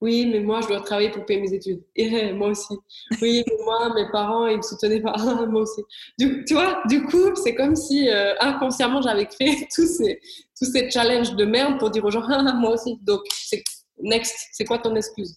[0.00, 1.82] Oui, mais moi, je dois travailler pour payer mes études.
[1.94, 2.74] Et moi aussi.
[3.20, 5.14] Oui, mais moi, mes parents, ils me soutenaient pas.
[5.48, 5.82] moi aussi.
[6.18, 10.20] Du, tu vois, du coup, c'est comme si euh, inconsciemment, j'avais créé tous ces,
[10.58, 12.98] tous ces challenges de merde pour dire aux gens, moi aussi.
[13.02, 13.62] Donc, c'est
[14.00, 15.36] next, c'est quoi ton excuse?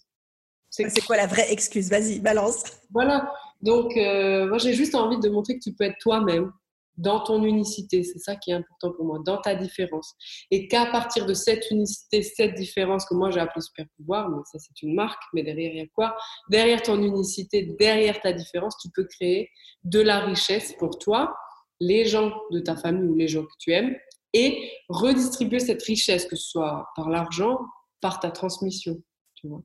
[0.69, 1.89] C'est quoi la vraie excuse?
[1.89, 2.63] Vas-y, balance.
[2.91, 3.34] Voilà.
[3.62, 6.52] Donc, euh, moi, j'ai juste envie de montrer que tu peux être toi-même
[6.99, 8.03] dans ton unicité.
[8.03, 10.13] C'est ça qui est important pour moi, dans ta différence.
[10.51, 14.41] Et qu'à partir de cette unicité, cette différence que moi j'ai appelé super pouvoir, mais
[14.51, 16.15] ça c'est une marque, mais derrière il y a quoi?
[16.49, 19.49] Derrière ton unicité, derrière ta différence, tu peux créer
[19.83, 21.35] de la richesse pour toi,
[21.79, 23.95] les gens de ta famille ou les gens que tu aimes,
[24.33, 27.59] et redistribuer cette richesse, que ce soit par l'argent,
[28.01, 29.01] par ta transmission.
[29.35, 29.63] Tu vois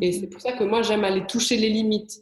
[0.00, 0.20] Et mhm.
[0.20, 2.12] c'est pour ça que moi j'aime aller toucher les limites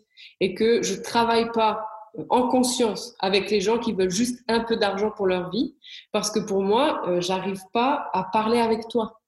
[0.41, 1.87] et que je travaille pas
[2.29, 5.77] en conscience avec les gens qui veulent juste un peu d'argent pour leur vie.
[6.13, 9.21] Parce que pour moi, euh, j'arrive pas à parler avec toi.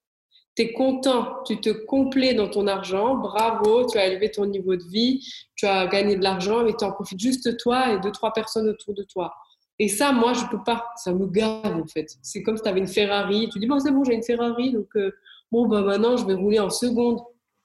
[0.55, 4.75] Tu es content, tu te complais dans ton argent, bravo, tu as élevé ton niveau
[4.75, 5.25] de vie,
[5.55, 8.67] tu as gagné de l'argent, mais tu en profites juste toi et deux, trois personnes
[8.67, 9.33] autour de toi.
[9.79, 10.91] Et ça, moi, je peux pas.
[10.97, 12.07] Ça me gave, en fait.
[12.21, 13.49] C'est comme si tu avais une Ferrari.
[13.51, 15.11] Tu dis, bon, c'est bon, j'ai une Ferrari, donc euh,
[15.51, 17.19] bon, bah maintenant, je vais rouler en seconde.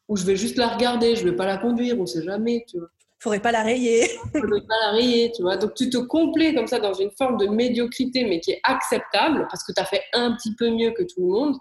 [0.09, 2.79] Ou je vais juste la regarder, je vais pas la conduire, on sait jamais, tu
[2.79, 2.89] vois
[3.27, 4.07] faudrait pas la rayer.
[4.33, 5.57] faudrait pas la rayer, tu vois.
[5.57, 9.49] Donc tu te complais comme ça dans une forme de médiocrité, mais qui est acceptable
[9.51, 11.57] parce que tu as fait un petit peu mieux que tout le monde.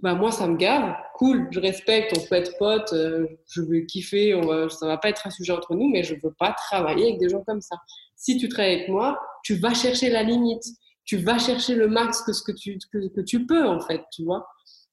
[0.00, 3.80] Bah moi ça me gave, cool, je respecte, on peut être potes, euh, je veux
[3.80, 6.52] kiffer, on va, ça va pas être un sujet entre nous, mais je veux pas
[6.52, 7.76] travailler avec des gens comme ça.
[8.14, 10.64] Si tu travailles avec moi, tu vas chercher la limite,
[11.06, 14.02] tu vas chercher le max que ce que tu que, que tu peux en fait,
[14.12, 14.46] tu vois.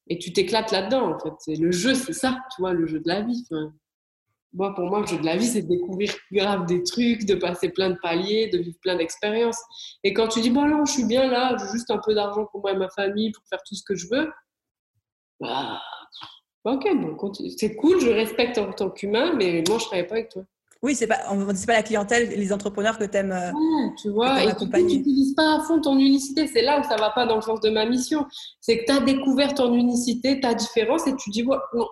[0.08, 1.58] Et tu t'éclates là-dedans en fait.
[1.60, 3.44] Le jeu, c'est ça, tu vois, le jeu de la vie.
[4.54, 7.36] Moi, pour moi, le jeu de la vie, c'est de découvrir grave des trucs, de
[7.36, 9.60] passer plein de paliers, de vivre plein d'expériences.
[10.04, 12.46] Et quand tu dis, bon, non, je suis bien là, j'ai juste un peu d'argent
[12.52, 14.32] pour moi et ma famille, pour faire tout ce que je veux,
[15.40, 15.82] bah,
[16.66, 17.18] ok, bon,
[17.58, 20.44] c'est cool, je respecte en tant qu'humain, mais moi, je ne travaille pas avec toi.
[20.84, 23.32] Oui, c'est pas, on ne dit pas la clientèle, les entrepreneurs que tu aimes.
[23.32, 23.52] Euh,
[24.02, 26.46] tu vois, et tu n'utilises pas à fond ton unicité.
[26.46, 28.26] C'est là où ça ne va pas dans le sens de ma mission.
[28.60, 31.88] C'est que tu as découvert ton unicité, ta différence, et tu dis, ouais, non,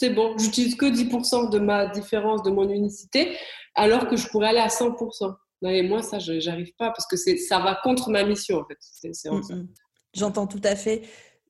[0.00, 3.36] c'est bon, j'utilise que 10% de ma différence, de mon unicité,
[3.74, 5.34] alors que je pourrais aller à 100%.
[5.64, 8.78] Et moi, ça, je n'arrive pas parce que ça va contre ma mission, en fait.
[9.30, 9.68] Mm, mm.
[10.14, 11.02] J'entends tout à fait.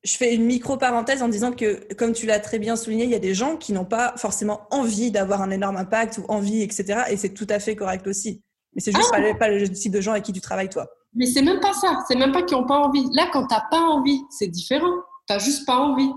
[0.03, 3.15] Je fais une micro-parenthèse en disant que, comme tu l'as très bien souligné, il y
[3.15, 7.03] a des gens qui n'ont pas forcément envie d'avoir un énorme impact ou envie, etc.
[7.09, 8.43] Et c'est tout à fait correct aussi.
[8.75, 10.89] Mais c'est juste ah pas, pas, le type de gens avec qui tu travailles, toi.
[11.13, 11.99] Mais c'est même pas ça.
[12.05, 13.05] C'est même pas qu'ils n'ont pas envie.
[13.13, 14.93] Là, quand tu n'as pas envie, c'est différent.
[15.25, 16.11] Tu n'as juste pas envie.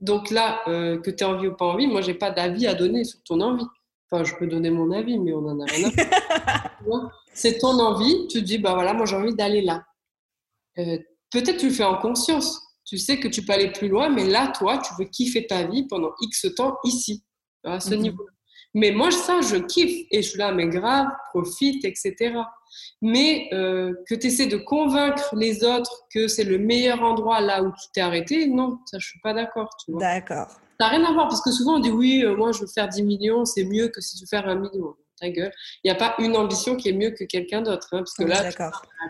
[0.00, 2.74] Donc là, euh, que tu aies envie ou pas envie, moi, j'ai pas d'avis à
[2.74, 3.66] donner sur ton envie.
[4.10, 6.10] Enfin, je peux donner mon avis, mais on en a rien à faire.
[7.34, 9.84] C'est ton envie, tu te dis, bah voilà, moi, j'ai envie d'aller là.
[10.78, 10.98] Euh,
[11.30, 12.60] peut-être tu le fais en conscience.
[12.84, 15.66] Tu sais que tu peux aller plus loin, mais là, toi, tu veux kiffer ta
[15.66, 17.22] vie pendant X temps ici,
[17.64, 18.02] à ce mhm.
[18.02, 18.26] niveau.
[18.74, 20.06] Mais moi, ça, je kiffe.
[20.10, 22.34] Et je suis là, mais grave, profite, etc.
[23.02, 27.62] Mais euh, que tu essaies de convaincre les autres que c'est le meilleur endroit là
[27.62, 29.70] où tu t'es arrêté, non, ça, je suis pas d'accord.
[29.88, 30.48] D'accord.
[30.80, 32.66] Ça n'a rien à voir parce que souvent on dit oui, euh, moi je veux
[32.66, 34.94] faire 10 millions, c'est mieux que si tu veux faire un million.
[35.20, 35.50] Ta gueule.
[35.82, 37.88] Il n'y a pas une ambition qui est mieux que quelqu'un d'autre.
[37.90, 38.52] Hein, parce que là, la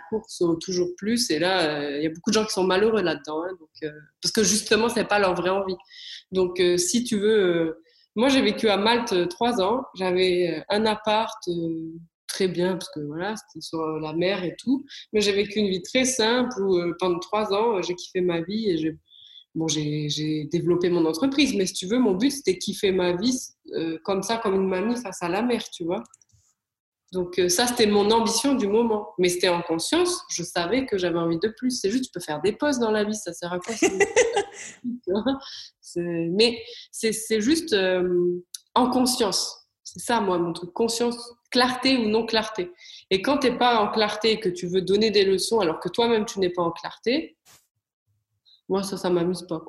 [0.09, 1.31] course au toujours plus.
[1.31, 3.43] Et là, euh, il y a beaucoup de gens qui sont malheureux là-dedans.
[3.45, 3.91] Hein,
[4.23, 5.77] parce que justement, c'est pas leur vraie envie.
[6.33, 7.83] Donc, si tu veux.
[8.17, 9.85] moi, j'ai vécu à Malte trois ans.
[9.97, 11.47] J'avais un appart
[12.39, 14.85] très bien parce que voilà, c'était sur la mer et tout.
[15.13, 18.41] Mais j'ai vécu une vie très simple où euh, pendant trois ans, j'ai kiffé ma
[18.41, 18.97] vie et j'ai
[19.55, 23.37] bon, j'ai développé mon entreprise, mais si tu veux, mon but, c'était kiffer ma vie
[23.75, 26.05] euh, comme ça, comme une mamie face à la mer, tu vois.
[27.13, 29.09] Donc euh, ça, c'était mon ambition du moment.
[29.19, 31.73] Mais c'était en conscience, je savais que j'avais envie de plus.
[31.73, 33.75] C'est juste, tu peux faire des pauses dans la vie, ça sert à quoi
[35.97, 38.41] Mais c'est juste euh,
[38.75, 39.68] en conscience.
[39.93, 40.73] C'est ça, moi, mon truc.
[40.75, 42.73] Conscience, clarté ou non clarté.
[43.11, 45.81] Et quand tu n'es pas en clarté et que tu veux donner des leçons alors
[45.81, 47.39] que toi-même, tu n'es pas en clarté,
[48.69, 49.63] moi, ça, ça m'amuse pas.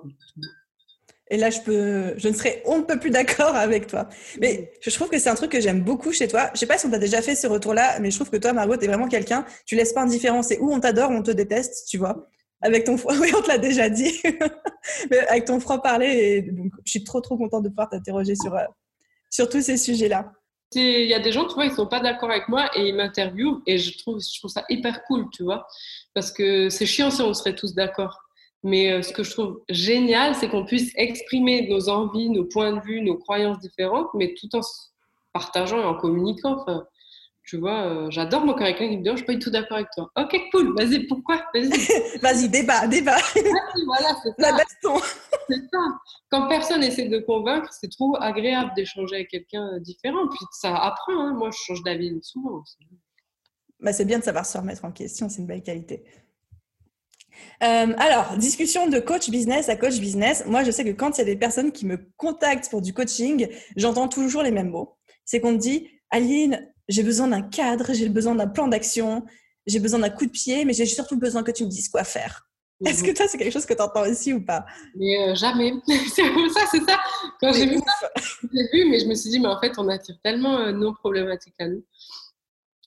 [1.31, 4.09] Et là, je peux, je ne serais on ne peut plus d'accord avec toi.
[4.41, 6.49] Mais je trouve que c'est un truc que j'aime beaucoup chez toi.
[6.53, 8.51] Je sais pas si on t'a déjà fait ce retour-là, mais je trouve que toi,
[8.51, 10.43] Margot, tu es vraiment quelqu'un, tu laisses pas indifférent.
[10.43, 12.27] C'est où on t'adore, on te déteste, tu vois.
[12.61, 14.19] Avec ton froid, oui, on te l'a déjà dit.
[15.11, 18.35] mais avec ton froid parler, et donc, je suis trop, trop contente de pouvoir t'interroger
[18.35, 18.65] sur, euh,
[19.39, 20.33] sur tous ces sujets-là.
[20.75, 22.93] Il y a des gens, tu vois, ils sont pas d'accord avec moi et ils
[22.93, 25.65] m'interviewent et je trouve, ça hyper cool, tu vois.
[26.13, 28.19] Parce que c'est chiant si on serait tous d'accord.
[28.63, 32.73] Mais euh, ce que je trouve génial, c'est qu'on puisse exprimer nos envies, nos points
[32.73, 34.59] de vue, nos croyances différentes, mais tout en
[35.31, 36.57] partageant et en communiquant.
[36.59, 36.85] Enfin,
[37.49, 39.39] tu vois, euh, j'adore moi quand quelqu'un qui me dit oh, Je suis pas du
[39.39, 40.11] tout d'accord avec toi.
[40.15, 41.41] Ok, cool, vas-y, pourquoi?
[41.51, 41.69] Vas-y,
[42.21, 43.17] vas-y débat, débat.
[43.87, 44.55] voilà, c'est ça.
[45.49, 45.79] c'est ça.
[46.29, 50.27] Quand personne essaie de convaincre, c'est trop agréable d'échanger avec quelqu'un euh, différent.
[50.27, 51.19] Puis ça apprend.
[51.19, 51.33] Hein.
[51.33, 52.61] Moi, je change d'avis souvent.
[53.79, 56.03] Bah, c'est bien de savoir se remettre en question, c'est une belle qualité.
[57.63, 60.43] Euh, alors, discussion de coach business à coach business.
[60.45, 62.93] Moi, je sais que quand il y a des personnes qui me contactent pour du
[62.93, 64.97] coaching, j'entends toujours les mêmes mots.
[65.25, 69.25] C'est qu'on me dit, Aline, j'ai besoin d'un cadre, j'ai besoin d'un plan d'action,
[69.65, 72.03] j'ai besoin d'un coup de pied, mais j'ai surtout besoin que tu me dises quoi
[72.03, 72.49] faire.
[72.85, 74.65] Est-ce que toi, c'est quelque chose que tu entends aussi ou pas?
[74.95, 75.73] Mais euh, jamais.
[75.85, 76.23] c'est
[76.53, 76.99] ça, c'est ça.
[77.41, 79.87] Quand j'ai vu ça, j'ai vu, mais je me suis dit, mais en fait, on
[79.89, 81.83] attire tellement euh, nos problématiques à nous.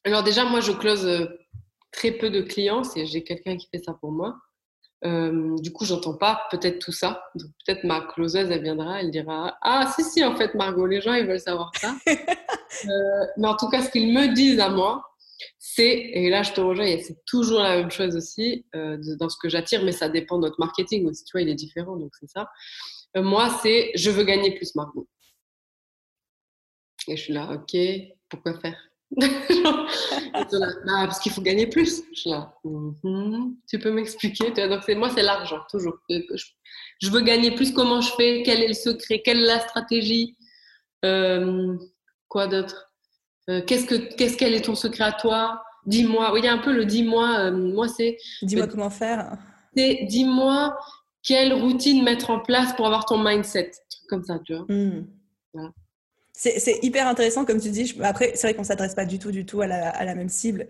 [0.04, 1.28] Alors déjà, moi, je close
[1.92, 4.34] très peu de clients, j'ai quelqu'un qui fait ça pour moi.
[5.04, 7.24] Euh, du coup, j'entends pas peut-être tout ça.
[7.34, 11.00] Donc, peut-être ma closeuse, elle viendra, elle dira Ah, si, si, en fait, Margot, les
[11.00, 11.94] gens, ils veulent savoir ça.
[12.06, 15.04] euh, mais en tout cas, ce qu'ils me disent à moi,
[15.58, 19.36] c'est, et là, je te rejoins, c'est toujours la même chose aussi euh, dans ce
[19.42, 21.24] que j'attire, mais ça dépend de notre marketing aussi.
[21.24, 22.48] Tu vois, il est différent, donc c'est ça.
[23.16, 25.08] Moi, c'est Je veux gagner plus, Margot.
[27.08, 27.76] Et je suis là, ok,
[28.28, 28.91] pourquoi faire?
[29.16, 29.86] Bah,
[30.84, 32.02] parce qu'il faut gagner plus.
[32.14, 33.54] Je là, mm-hmm.
[33.68, 35.98] tu peux m'expliquer Donc, moi, c'est l'argent, toujours.
[36.08, 40.36] Je veux gagner plus, comment je fais Quel est le secret Quelle est la stratégie
[41.04, 41.76] euh,
[42.28, 42.90] Quoi d'autre?
[43.50, 45.62] Euh, Qu'est-ce que, qu'est-ce quel est ton secret à toi?
[45.84, 46.32] Dis-moi.
[46.32, 47.38] Oui, il y a un peu le dis-moi.
[47.38, 48.16] Euh, moi, c'est.
[48.42, 49.36] Dis-moi comment faire.
[49.76, 50.78] C'est dis-moi
[51.22, 53.72] quelle routine mettre en place pour avoir ton mindset.
[54.08, 54.66] Comme ça, tu vois.
[54.68, 55.06] Mm.
[55.52, 55.72] Voilà.
[56.42, 57.96] C'est hyper intéressant, comme tu dis.
[58.02, 60.66] Après, c'est vrai qu'on ne s'adresse pas du tout, du tout à la, même cible.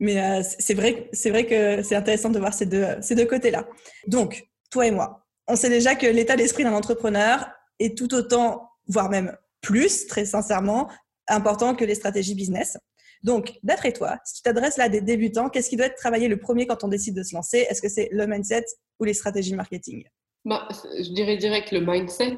[0.00, 3.64] Mais euh, c'est vrai, vrai que c'est intéressant de voir ces deux, ces deux côtés-là.
[4.08, 7.48] Donc, toi et moi, on sait déjà que l'état d'esprit d'un entrepreneur
[7.78, 10.90] est tout autant, voire même plus, très sincèrement,
[11.28, 12.76] important que les stratégies business.
[13.22, 16.26] Donc, d'après toi, si tu t'adresses là à des débutants, qu'est-ce qui doit être travaillé
[16.26, 17.66] le premier quand on décide de se lancer?
[17.70, 18.64] Est-ce que c'est le mindset
[18.98, 20.02] ou les stratégies marketing?
[20.44, 20.66] Bah,
[20.98, 22.36] Je dirais direct le mindset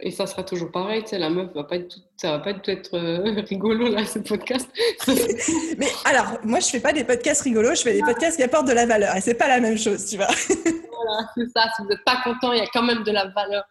[0.00, 2.54] et ça sera toujours pareil, tu sais, la meuf va pas être ça va pas
[2.54, 4.68] tout être euh, rigolo là, ce podcast.
[5.78, 8.68] Mais alors, moi, je fais pas des podcasts rigolos, je fais des podcasts qui apportent
[8.68, 10.26] de la valeur, et c'est pas la même chose, tu vois.
[10.48, 11.70] voilà, c'est ça.
[11.76, 13.64] Si vous n'êtes pas content, il y a quand même de la valeur.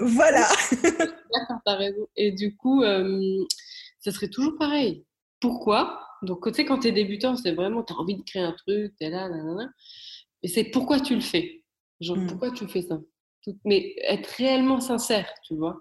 [0.00, 0.46] Voilà.
[0.82, 2.06] D'accord, t'as raison.
[2.16, 3.20] Et du coup, euh,
[4.00, 5.04] ça serait toujours pareil.
[5.40, 6.00] Pourquoi?
[6.22, 9.10] Donc, tu sais, quand t'es débutant, c'est vraiment, t'as envie de créer un truc, t'es
[9.10, 9.68] là, là, là,
[10.42, 11.62] Et c'est pourquoi tu le fais?
[12.00, 12.26] Genre, hmm.
[12.26, 12.98] pourquoi tu fais ça?
[13.64, 15.80] Mais être réellement sincère, tu vois.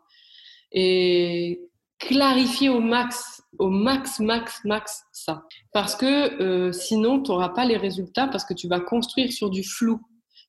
[0.71, 1.61] Et
[1.99, 5.45] clarifier au max, au max, max, max ça.
[5.71, 9.49] Parce que euh, sinon, tu n'auras pas les résultats parce que tu vas construire sur
[9.49, 10.01] du flou.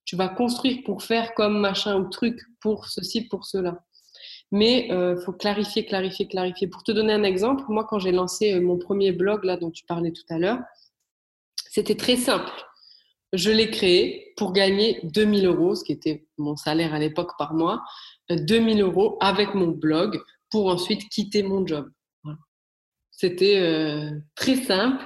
[0.04, 3.84] Tu vas construire pour faire comme machin ou truc, pour ceci, pour cela.
[4.50, 6.66] Mais il euh, faut clarifier, clarifier, clarifier.
[6.68, 9.70] Pour te donner un exemple, moi, quand j'ai lancé euh, mon premier blog, là, dont
[9.70, 10.58] tu parlais tout à l'heure,
[11.70, 12.52] c'était très simple.
[13.32, 17.54] Je l'ai créé pour gagner 2000 euros, ce qui était mon salaire à l'époque par
[17.54, 17.82] mois,
[18.30, 21.90] 2000 euh, euros avec mon blog pour ensuite quitter mon job.
[23.10, 25.04] C'était euh, très simple.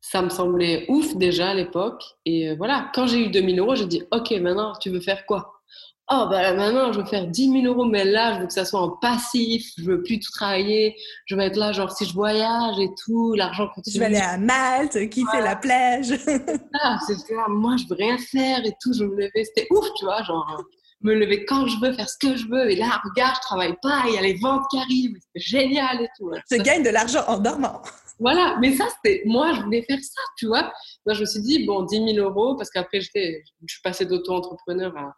[0.00, 2.02] Ça me semblait ouf déjà à l'époque.
[2.24, 5.26] Et euh, voilà, quand j'ai eu 2000 euros, j'ai dit, OK, maintenant, tu veux faire
[5.26, 5.59] quoi?
[6.10, 8.64] Oh bah maintenant je veux faire 10 000 euros, mais là je veux que ça
[8.64, 10.96] soit en passif, je veux plus tout travailler,
[11.26, 13.94] je veux être là genre si je voyage et tout, l'argent continue.
[13.94, 16.12] Je vais aller à Malte, kiffer la plage.
[16.82, 19.86] ah, c'était là, moi je veux rien faire et tout, je me levais, c'était ouf,
[19.96, 20.62] tu vois, genre
[21.02, 23.74] me lever quand je veux, faire ce que je veux, et là regarde, je travaille
[23.80, 26.30] pas, il y a les ventes qui arrivent, c'est génial et tout.
[26.50, 27.80] Je gagne de l'argent en dormant.
[28.18, 30.70] Voilà, mais ça, c'était moi, je voulais faire ça, tu vois.
[31.06, 34.94] Moi, je me suis dit, bon, 10 000 euros, parce qu'après, je suis passée d'auto-entrepreneur
[34.94, 35.14] à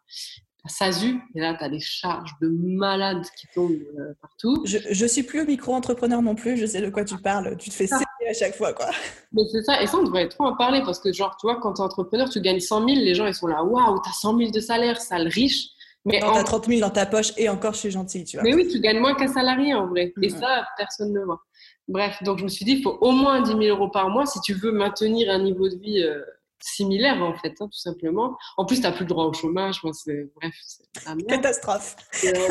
[0.67, 4.63] SASU, et là, tu as des charges de malades qui tombent euh, partout.
[4.65, 7.57] Je, je suis plus micro-entrepreneur non plus, je sais de quoi tu parles.
[7.57, 8.87] Tu te fais saigner à chaque fois, quoi.
[9.33, 11.59] Mais c'est ça, et ça, on devrait trop en parler parce que, genre, tu vois,
[11.61, 14.09] quand tu es entrepreneur, tu gagnes 100 000, les gens, ils sont là, waouh, tu
[14.09, 15.69] as 100 000 de salaire, sale riche.
[16.05, 16.33] Mais en...
[16.33, 18.45] t'as 30 000 dans ta poche et encore, je suis gentille, tu vois.
[18.45, 20.13] Mais oui, tu gagnes moins qu'un salarié en vrai.
[20.23, 21.41] Et ça, personne ne le voit.
[21.89, 24.27] Bref, donc je me suis dit, il faut au moins 10 000 euros par mois
[24.27, 26.21] si tu veux maintenir un niveau de vie euh,
[26.63, 28.37] similaire, en fait, hein, tout simplement.
[28.57, 29.83] En plus, tu n'as plus le droit au chômage.
[29.83, 31.97] Moi, c'est, bref, c'est Catastrophe.
[32.25, 32.49] Euh,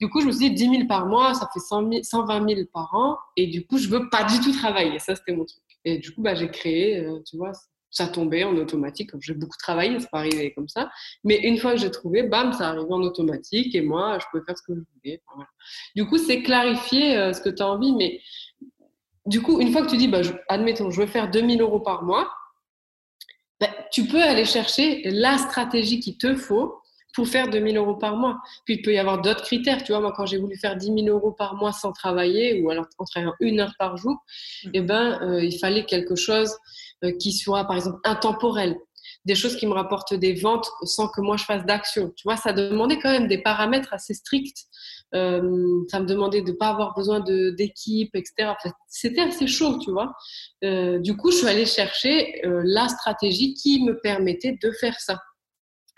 [0.00, 2.48] du coup, je me suis dit, 10 000 par mois, ça fait 100 000, 120
[2.48, 3.18] 000 par an.
[3.36, 4.98] Et du coup, je veux pas du tout travailler.
[4.98, 5.62] Ça, c'était mon truc.
[5.84, 7.52] Et du coup, bah, j'ai créé, euh, tu vois,
[7.92, 9.10] ça tombait en automatique.
[9.20, 10.90] J'ai beaucoup travaillé, ça pas arrivé comme ça.
[11.24, 14.42] Mais une fois que j'ai trouvé, bam, ça arrivait en automatique et moi, je pouvais
[14.44, 15.22] faire ce que je voulais.
[15.94, 17.92] Du coup, c'est clarifier euh, ce que tu as envie.
[17.92, 18.20] Mais
[19.26, 22.02] du coup, une fois que tu dis, bah, admettons, je veux faire 2000 euros par
[22.02, 22.32] mois,
[23.62, 26.82] bah, tu peux aller chercher la stratégie qu'il te faut
[27.14, 28.38] pour faire 2000 euros par mois.
[28.64, 29.84] Puis il peut y avoir d'autres critères.
[29.84, 32.70] Tu vois, moi, quand j'ai voulu faire 10 000 euros par mois sans travailler ou
[32.70, 34.16] alors en travaillant une heure par jour,
[34.64, 34.70] mmh.
[34.74, 36.56] eh ben, euh, il fallait quelque chose
[37.04, 38.76] euh, qui soit, par exemple, intemporel.
[39.26, 42.12] Des choses qui me rapportent des ventes sans que moi je fasse d'action.
[42.16, 44.66] Tu vois, ça demandait quand même des paramètres assez stricts.
[45.14, 48.52] Euh, ça me demandait de ne pas avoir besoin d'équipe, etc.
[48.88, 50.12] C'était assez chaud, tu vois.
[50.64, 54.98] Euh, du coup, je suis allée chercher euh, la stratégie qui me permettait de faire
[55.00, 55.18] ça.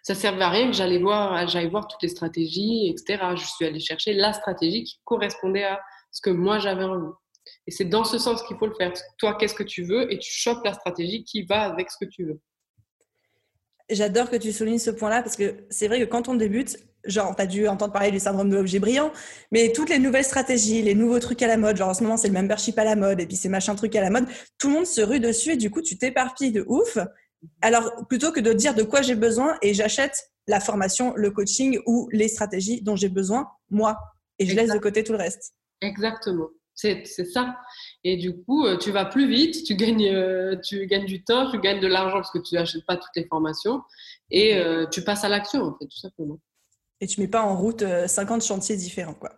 [0.02, 3.22] Ça servait à rien que j'allais voir, j'allais voir toutes les stratégies, etc.
[3.36, 5.80] Je suis allée chercher la stratégie qui correspondait à
[6.12, 7.12] ce que moi j'avais envie.
[7.66, 8.92] Et c'est dans ce sens qu'il faut le faire.
[9.18, 10.12] Toi, qu'est-ce que tu veux?
[10.12, 12.40] Et tu chopes la stratégie qui va avec ce que tu veux.
[13.90, 17.36] J'adore que tu soulignes ce point-là parce que c'est vrai que quand on débute, genre,
[17.36, 19.12] tu as dû entendre parler du syndrome de l'objet brillant,
[19.50, 22.16] mais toutes les nouvelles stratégies, les nouveaux trucs à la mode, genre en ce moment
[22.16, 24.26] c'est le membership à la mode et puis c'est machin truc à la mode,
[24.58, 26.98] tout le monde se rue dessus et du coup tu t'éparpilles de ouf.
[27.60, 31.78] Alors plutôt que de dire de quoi j'ai besoin et j'achète la formation, le coaching
[31.86, 33.98] ou les stratégies dont j'ai besoin moi
[34.38, 35.54] et je laisse de côté tout le reste.
[35.82, 36.48] Exactement.
[36.74, 37.56] C'est ça.
[38.02, 41.50] Et du coup, euh, tu vas plus vite, tu gagnes, euh, tu gagnes du temps,
[41.50, 43.82] tu gagnes de l'argent parce que tu n'achètes pas toutes les formations
[44.30, 46.38] et euh, tu passes à l'action, en fait, tout simplement.
[47.00, 49.30] Et tu mets pas en route 50 chantiers différents, quoi.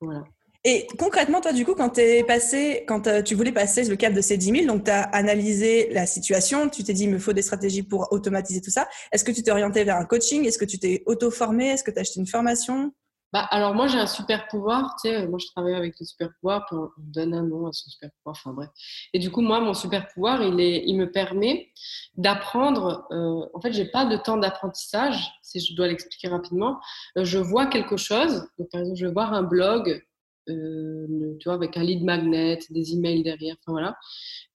[0.00, 0.24] Voilà.
[0.64, 4.20] Et concrètement, toi, du coup, quand, es passé, quand tu voulais passer le cap de
[4.20, 7.32] ces 10 000, donc tu as analysé la situation, tu t'es dit, il me faut
[7.32, 8.88] des stratégies pour automatiser tout ça.
[9.10, 10.46] Est-ce que tu t'es orienté vers un coaching?
[10.46, 11.70] Est-ce que tu t'es auto-formé?
[11.70, 12.92] Est-ce que tu as acheté une formation?
[13.32, 16.28] Bah, alors moi j'ai un super pouvoir, tu sais, moi je travaille avec le super
[16.40, 18.68] pouvoir, puis on donne un nom à son super pouvoir, enfin bref.
[19.14, 21.68] Et du coup moi mon super pouvoir il est, il me permet
[22.16, 23.06] d'apprendre.
[23.10, 26.80] Euh, en fait j'ai pas de temps d'apprentissage, si je dois l'expliquer rapidement.
[27.16, 30.04] Euh, je vois quelque chose, donc par exemple je vais voir un blog,
[30.48, 33.96] euh, tu vois avec un lead magnet, des emails derrière, enfin voilà.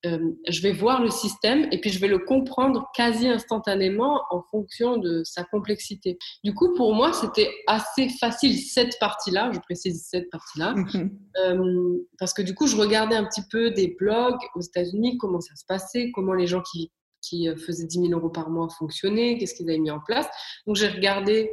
[0.05, 4.41] Euh, je vais voir le système et puis je vais le comprendre quasi instantanément en
[4.51, 6.17] fonction de sa complexité.
[6.43, 11.17] Du coup, pour moi, c'était assez facile cette partie-là, je précise cette partie-là, mhm.
[11.45, 15.39] euh, parce que du coup, je regardais un petit peu des blogs aux États-Unis, comment
[15.39, 19.37] ça se passait, comment les gens qui, qui faisaient 10 000 euros par mois fonctionnaient,
[19.37, 20.27] qu'est-ce qu'ils avaient mis en place.
[20.65, 21.49] Donc, j'ai regardé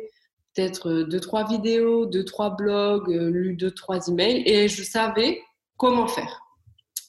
[0.54, 5.40] peut-être deux, trois vidéos, deux, trois blogs, lu deux, trois emails et je savais
[5.76, 6.44] comment faire.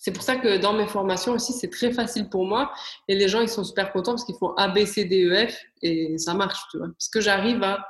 [0.06, 2.72] C'est pour ça que dans mes formations aussi, c'est très facile pour moi.
[3.08, 5.48] Et les gens, ils sont super contents parce qu'ils font A, B, C, D, E,
[5.48, 6.62] F et ça marche.
[6.74, 7.84] Parce que j'arrive à,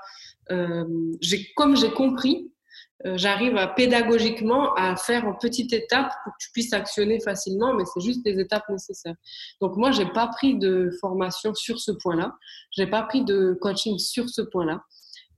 [0.49, 0.85] euh,
[1.57, 2.53] comme j'ai compris,
[3.05, 7.73] euh, j'arrive à pédagogiquement à faire en petites étapes pour que tu puisses actionner facilement,
[7.73, 9.15] mais c'est juste les étapes nécessaires.
[9.59, 12.33] Donc moi, j'ai pas pris de formation sur ce point-là.
[12.71, 14.81] J'ai pas pris de coaching sur ce point-là.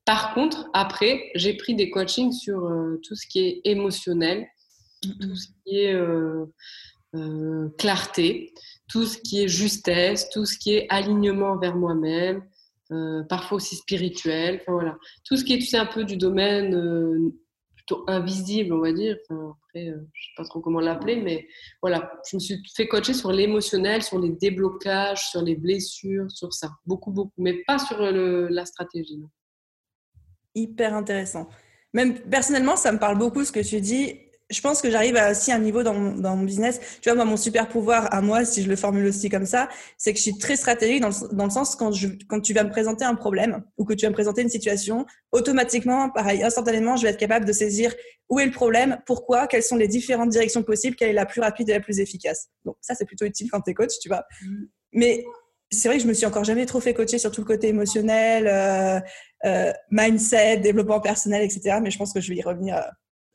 [0.08, 4.48] Par contre, après, j'ai pris des coachings sur euh, tout ce qui est émotionnel,
[5.02, 6.46] tout ce qui est euh,
[7.14, 8.54] euh, clarté,
[8.88, 12.42] tout ce qui est justesse, tout ce qui est alignement vers moi-même,
[13.28, 17.34] parfois aussi spirituel, enfin voilà, tout ce qui est tu sais, un peu du domaine
[17.76, 19.18] plutôt invisible, on va dire.
[19.30, 21.50] Enfin, après, je sais pas trop comment l'appeler, mais
[21.82, 26.54] voilà, je me suis fait coacher sur l'émotionnel, sur les déblocages, sur les blessures, sur
[26.54, 29.22] ça, beaucoup, beaucoup, mais pas sur la stratégie.
[30.58, 31.48] Hyper intéressant.
[31.94, 35.32] Même personnellement, ça me parle beaucoup ce que tu dis je pense que j'arrive à
[35.32, 36.80] aussi un niveau dans mon, dans mon business.
[37.02, 39.68] Tu vois, moi, mon super pouvoir à moi, si je le formule aussi comme ça,
[39.98, 42.54] c'est que je suis très stratégique dans le, dans le sens quand, je, quand tu
[42.54, 46.44] vas me présenter un problème ou que tu vas me présenter une situation, automatiquement, pareil,
[46.44, 47.94] instantanément, je vais être capable de saisir
[48.30, 51.42] où est le problème, pourquoi, quelles sont les différentes directions possibles, quelle est la plus
[51.42, 52.48] rapide et la plus efficace.
[52.64, 54.24] Donc ça, c'est plutôt utile quand tu es coach, tu vois.
[54.42, 54.66] Mm.
[54.94, 55.26] Mais
[55.72, 57.68] c'est vrai que je me suis encore jamais trop fait coacher sur tout le côté
[57.68, 59.00] émotionnel, euh,
[59.46, 61.80] euh, mindset, développement personnel, etc.
[61.82, 62.78] Mais je pense que je vais y revenir.
[62.78, 62.82] Euh,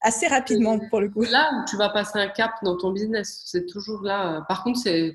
[0.01, 1.23] assez rapidement pour le coup.
[1.23, 4.45] Là où tu vas passer un cap dans ton business, c'est toujours là.
[4.49, 5.15] Par contre, c'est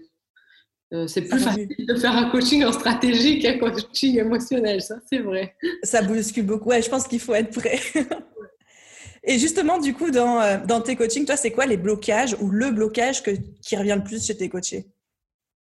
[0.94, 5.20] Euh, c'est plus facile de faire un coaching en stratégie qu'un coaching émotionnel, ça c'est
[5.20, 5.54] vrai.
[5.84, 6.70] Ça bouscule beaucoup.
[6.70, 7.78] Ouais, je pense qu'il faut être prêt.
[9.24, 12.72] Et justement, du coup, dans, dans tes coachings, toi, c'est quoi les blocages ou le
[12.72, 14.88] blocage que, qui revient le plus chez tes coachés?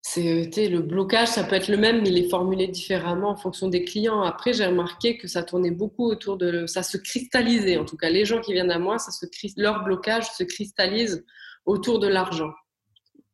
[0.09, 3.67] C'est le blocage, ça peut être le même, mais il est formulé différemment en fonction
[3.67, 4.23] des clients.
[4.23, 7.77] Après, j'ai remarqué que ça tournait beaucoup autour de, ça se cristallisait.
[7.77, 9.27] En tout cas, les gens qui viennent à moi, ça se
[9.57, 11.25] leur blocage se cristallise
[11.65, 12.53] autour de l'argent.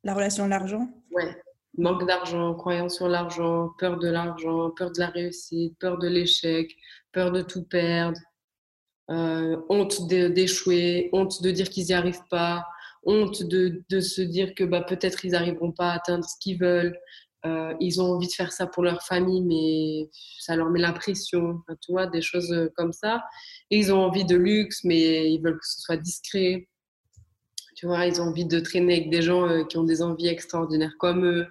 [0.03, 0.89] La relation à l'argent?
[1.11, 1.37] Ouais.
[1.77, 6.75] Manque d'argent, croyance sur l'argent, peur de l'argent, peur de la réussite, peur de l'échec,
[7.13, 8.19] peur de tout perdre,
[9.11, 12.65] euh, honte d'échouer, honte de dire qu'ils n'y arrivent pas,
[13.05, 16.59] honte de, de se dire que bah, peut-être ils n'arriveront pas à atteindre ce qu'ils
[16.59, 16.97] veulent.
[17.45, 20.93] Euh, ils ont envie de faire ça pour leur famille, mais ça leur met la
[20.93, 23.25] pression, tu vois, des choses euh, comme ça.
[23.71, 26.69] Et ils ont envie de luxe, mais ils veulent que ce soit discret.
[27.75, 30.29] Tu vois, ils ont envie de traîner avec des gens euh, qui ont des envies
[30.29, 31.47] extraordinaires comme eux.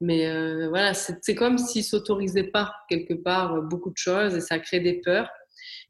[0.00, 4.80] Mais voilà, c'est comme s'ils s'autorisaient pas quelque part beaucoup de choses et ça crée
[4.80, 5.26] des peurs.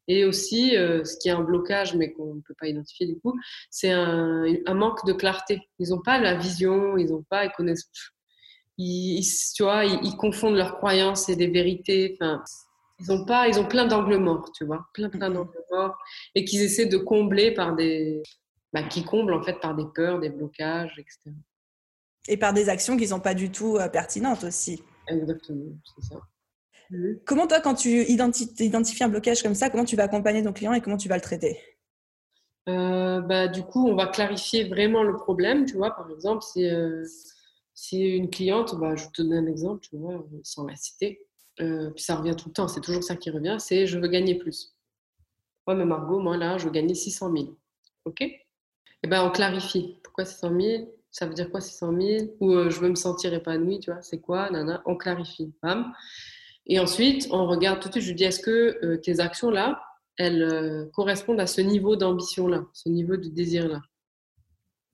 [0.08, 3.18] Et aussi, euh, ce qui est un blocage, mais qu'on ne peut pas identifier du
[3.18, 3.38] coup,
[3.70, 5.60] c'est un, un, manque de clarté.
[5.78, 7.90] Ils n'ont pas la vision, ils n'ont pas, ils connaissent,
[8.78, 12.16] ils, tu vois, ils, confondent leurs croyances et des vérités.
[12.20, 12.42] Enfin,
[13.00, 15.96] ils ont pas, ils ont plein d'angles morts, tu vois, plein plein d'angles morts,
[16.34, 18.22] et qu'ils essaient de combler par des,
[18.72, 21.34] bah, qui comblent en fait par des peurs, des blocages, etc.
[22.28, 24.82] Et par des actions qui sont pas du tout euh, pertinentes aussi.
[25.08, 26.20] Exactement, c'est ça.
[27.24, 30.72] Comment toi, quand tu identifies un blocage comme ça, comment tu vas accompagner ton client
[30.72, 31.58] et comment tu vas le traiter?
[32.68, 35.64] Euh, bah, Du coup, on va clarifier vraiment le problème.
[35.66, 37.04] Tu vois, par exemple, si, euh,
[37.92, 41.20] une cliente, bah, je te donne un exemple, tu vois, sans la citer,
[41.60, 44.08] euh, puis ça revient tout le temps, c'est toujours ça qui revient, c'est je veux
[44.08, 44.74] gagner plus.
[45.66, 47.56] Ouais, mais Margot, moi là, je veux gagner 600 000.
[48.04, 48.20] OK?
[48.22, 49.98] Eh ben, on clarifie.
[50.02, 53.80] Pourquoi 600 000 Ça veut dire quoi 600 000 Ou je veux me sentir épanouie,
[53.80, 54.50] tu vois, c'est quoi?
[54.50, 55.52] Nana, on clarifie.
[55.62, 55.92] Bam.
[56.66, 59.80] Et ensuite, on regarde tout de suite, je lui dis, est-ce que euh, tes actions-là,
[60.18, 63.80] elles euh, correspondent à ce niveau d'ambition-là, ce niveau de désir-là?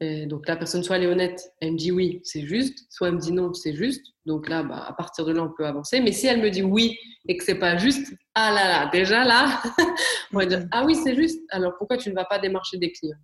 [0.01, 3.09] Et Donc la personne, soit elle est honnête, elle me dit oui, c'est juste, soit
[3.09, 4.05] elle me dit non, c'est juste.
[4.27, 6.01] Donc là, bah, à partir de là, on peut avancer.
[6.01, 6.99] Mais si elle me dit oui
[7.29, 9.63] et que c'est pas juste, ah là là, déjà là,
[10.33, 12.91] on va dire, ah oui, c'est juste, alors pourquoi tu ne vas pas démarcher des
[12.91, 13.19] clients?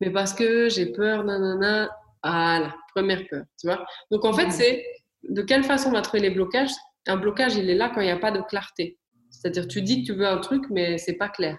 [0.00, 1.90] Mais parce que j'ai peur, nanana,
[2.22, 3.84] ah la première peur, tu vois?
[4.10, 4.86] Donc en fait, c'est
[5.28, 6.70] de quelle façon on va trouver les blocages?
[7.06, 8.98] Un blocage, il est là quand il n'y a pas de clarté.
[9.30, 11.58] C'est-à-dire, tu dis que tu veux un truc, mais c'est pas clair.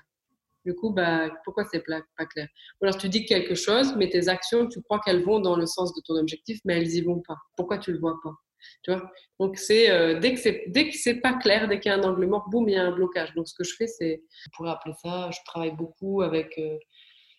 [0.66, 2.48] Du coup, bah, pourquoi c'est pas clair?
[2.82, 5.68] Ou alors tu dis quelque chose, mais tes actions, tu crois qu'elles vont dans le
[5.68, 7.38] sens de ton objectif, mais elles y vont pas.
[7.56, 8.34] Pourquoi tu le vois pas?
[8.84, 9.12] Tu vois?
[9.39, 12.00] Donc c'est euh, dès que c'est dès que c'est pas clair, dès qu'il y a
[12.00, 13.36] un angle mort, boum, il y a un blocage.
[13.36, 16.58] Donc ce que je fais, c'est, on pourrait appeler ça, je travaille beaucoup avec.
[16.58, 16.78] Euh,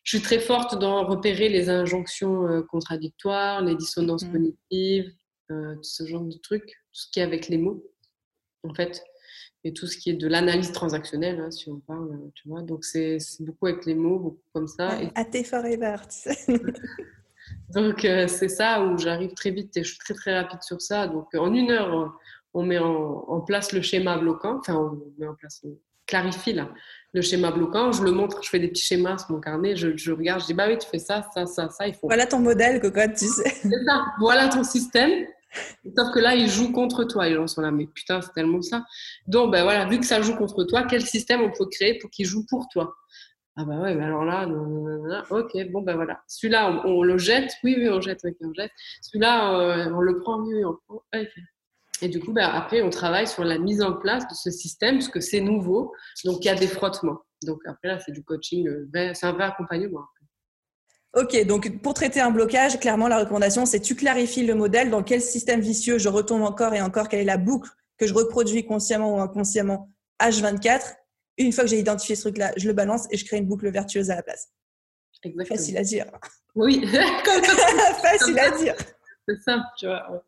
[0.05, 4.33] je suis très forte dans repérer les injonctions euh, contradictoires, les dissonances mmh.
[4.33, 5.13] cognitives,
[5.49, 7.83] tout ce genre de trucs, tout ce qui est avec les mots
[8.69, 9.03] en fait,
[9.67, 12.63] et tout ce qui est de l'analyse transactionnelle, hein, si on parle, tu vois.
[12.63, 15.03] Donc, c'est beaucoup avec les mots, beaucoup comme ça.
[15.03, 15.11] Et...
[15.15, 16.37] À tes forever, tu sais.
[17.75, 20.81] Donc, euh, c'est ça où j'arrive très vite et je suis très, très rapide sur
[20.81, 21.09] ça.
[21.09, 22.17] Donc, en une heure,
[22.55, 24.59] on met en, place le schéma bloquant.
[24.61, 26.69] Enfin, on met en place, on clarifie là,
[27.13, 27.91] le schéma bloquant.
[27.91, 29.75] Je le montre, je fais des petits schémas sur mon carnet.
[29.75, 31.89] Je, je regarde, je dis, bah oui, tu fais ça, ça, ça, ça.
[31.89, 32.07] Il faut...
[32.07, 33.51] Voilà ton modèle, cocotte, tu sais.
[33.51, 34.07] C'est ça.
[34.21, 35.27] Voilà ton système.
[35.97, 37.29] Sauf que là, ils jouent contre toi.
[37.29, 38.85] Les gens sont là, mais putain, c'est tellement ça.
[39.27, 42.11] Donc, ben voilà, vu que ça joue contre toi, quel système on peut créer pour
[42.11, 42.95] qu'il joue pour toi?
[43.59, 44.47] Ah bah ouais, mais alors là,
[45.31, 46.21] ok, bon ben voilà.
[46.29, 47.53] Celui-là, on, le jette.
[47.65, 48.71] Oui, oui, on jette, ok, on jette.
[49.01, 51.03] Celui-là, euh, on le prend, oui, oui, on prend.
[52.03, 54.97] Et du coup, ben, après, on travaille sur la mise en place de ce système,
[54.97, 55.95] parce que c'est nouveau.
[56.25, 57.23] Donc, il y a des frottements.
[57.43, 58.69] Donc, après, là, c'est du coaching.
[58.69, 60.05] Euh, c'est un vrai accompagnement.
[61.17, 65.03] Ok, donc pour traiter un blocage, clairement, la recommandation, c'est tu clarifies le modèle dans
[65.03, 68.67] quel système vicieux je retombe encore et encore, quelle est la boucle que je reproduis
[68.67, 69.91] consciemment ou inconsciemment
[70.21, 70.95] H24.
[71.39, 73.71] Une fois que j'ai identifié ce truc-là, je le balance et je crée une boucle
[73.71, 74.51] vertueuse à la place.
[75.23, 75.57] Exactement.
[75.57, 76.07] Facile à dire.
[76.55, 76.87] Oui.
[78.03, 78.75] Facile à dire.
[79.27, 80.23] C'est simple, tu vois.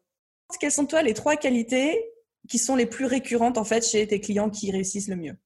[0.59, 2.03] Quelles sont toi les trois qualités
[2.49, 5.36] qui sont les plus récurrentes en fait chez tes clients qui réussissent le mieux?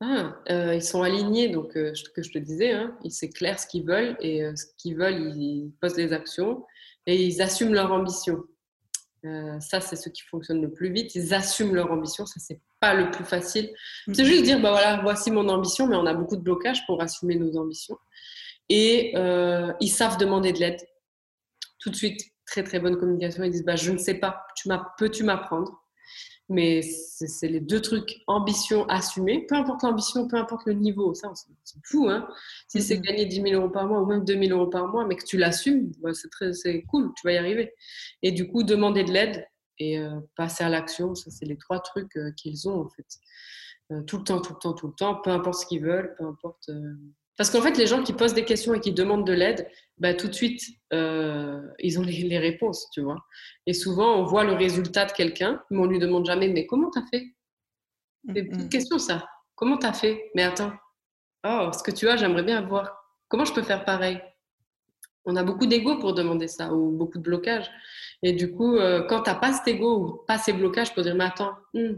[0.00, 3.58] Ah, euh, ils sont alignés, donc euh, ce que je te disais, hein, c'est clair
[3.58, 6.66] ce qu'ils veulent et euh, ce qu'ils veulent, ils posent les actions
[7.06, 8.42] et ils assument leur ambition.
[9.60, 11.14] ça, c'est ce qui fonctionne le plus vite.
[11.14, 13.70] Ils assument leur ambition, ça c'est pas le plus facile.
[14.12, 17.00] C'est juste dire, bah voilà, voici mon ambition, mais on a beaucoup de blocages pour
[17.00, 17.96] assumer nos ambitions.
[18.68, 19.14] Et
[19.80, 20.80] ils savent demander de l'aide
[21.78, 22.20] tout de suite.
[22.44, 23.44] Très très bonne communication.
[23.44, 24.68] Ils disent, bah je ne sais pas, tu
[24.98, 25.85] peux-tu m'apprendre?
[26.48, 31.32] Mais c'est les deux trucs, ambition, assumer, peu importe l'ambition, peu importe le niveau, ça,
[31.34, 32.08] c'est fou.
[32.08, 32.28] Hein
[32.68, 35.04] si c'est gagner 10 000 euros par mois ou même 2 000 euros par mois,
[35.06, 37.74] mais que tu l'assumes, bah, c'est cool, tu vas y arriver.
[38.22, 39.44] Et du coup, demander de l'aide
[39.78, 43.06] et euh, passer à l'action, ça, c'est les trois trucs euh, qu'ils ont, en fait.
[43.92, 46.14] Euh, tout le temps, tout le temps, tout le temps, peu importe ce qu'ils veulent,
[46.16, 46.70] peu importe.
[47.36, 49.68] Parce qu'en fait, les gens qui posent des questions et qui demandent de l'aide,
[49.98, 50.62] bah, tout de suite,
[50.92, 53.18] euh, ils ont les, réponses, tu vois.
[53.66, 56.90] Et souvent, on voit le résultat de quelqu'un, mais on lui demande jamais, mais comment
[56.90, 57.26] t'as fait?
[58.28, 59.26] C'est une petite question, ça.
[59.54, 60.30] Comment t'as fait?
[60.34, 60.72] Mais attends,
[61.46, 63.04] oh, ce que tu as, j'aimerais bien voir.
[63.28, 64.20] Comment je peux faire pareil?
[65.24, 67.70] On a beaucoup d'ego pour demander ça, ou beaucoup de blocages.
[68.22, 71.14] Et du coup, euh, quand t'as pas cet ego ou pas ces blocages pour dire,
[71.14, 71.94] mais attends, hmm,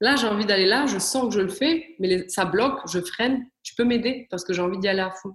[0.00, 3.00] Là, j'ai envie d'aller là, je sens que je le fais, mais ça bloque, je
[3.00, 3.46] freine.
[3.62, 5.32] Tu peux m'aider parce que j'ai envie d'y aller à fond.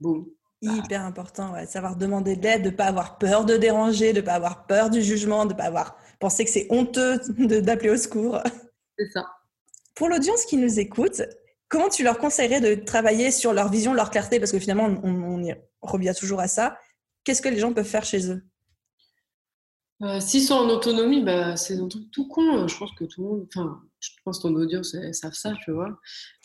[0.00, 0.26] Boum.
[0.62, 4.20] Hyper important, ouais, savoir demander de l'aide, de ne pas avoir peur de déranger, de
[4.20, 7.90] ne pas avoir peur du jugement, de ne pas avoir pensé que c'est honteux d'appeler
[7.90, 8.38] au secours.
[8.98, 9.24] C'est ça.
[9.94, 11.22] Pour l'audience qui nous écoute,
[11.68, 14.38] comment tu leur conseillerais de travailler sur leur vision, leur clarté?
[14.38, 15.42] Parce que finalement, on,
[15.82, 16.76] on revient toujours à ça.
[17.24, 18.42] Qu'est-ce que les gens peuvent faire chez eux?
[20.02, 22.66] Euh, s'ils sont en autonomie, bah, c'est un truc tout con.
[22.66, 25.52] Je pense que tout le monde, enfin, je pense que ton audience, elles savent ça,
[25.62, 25.98] tu vois.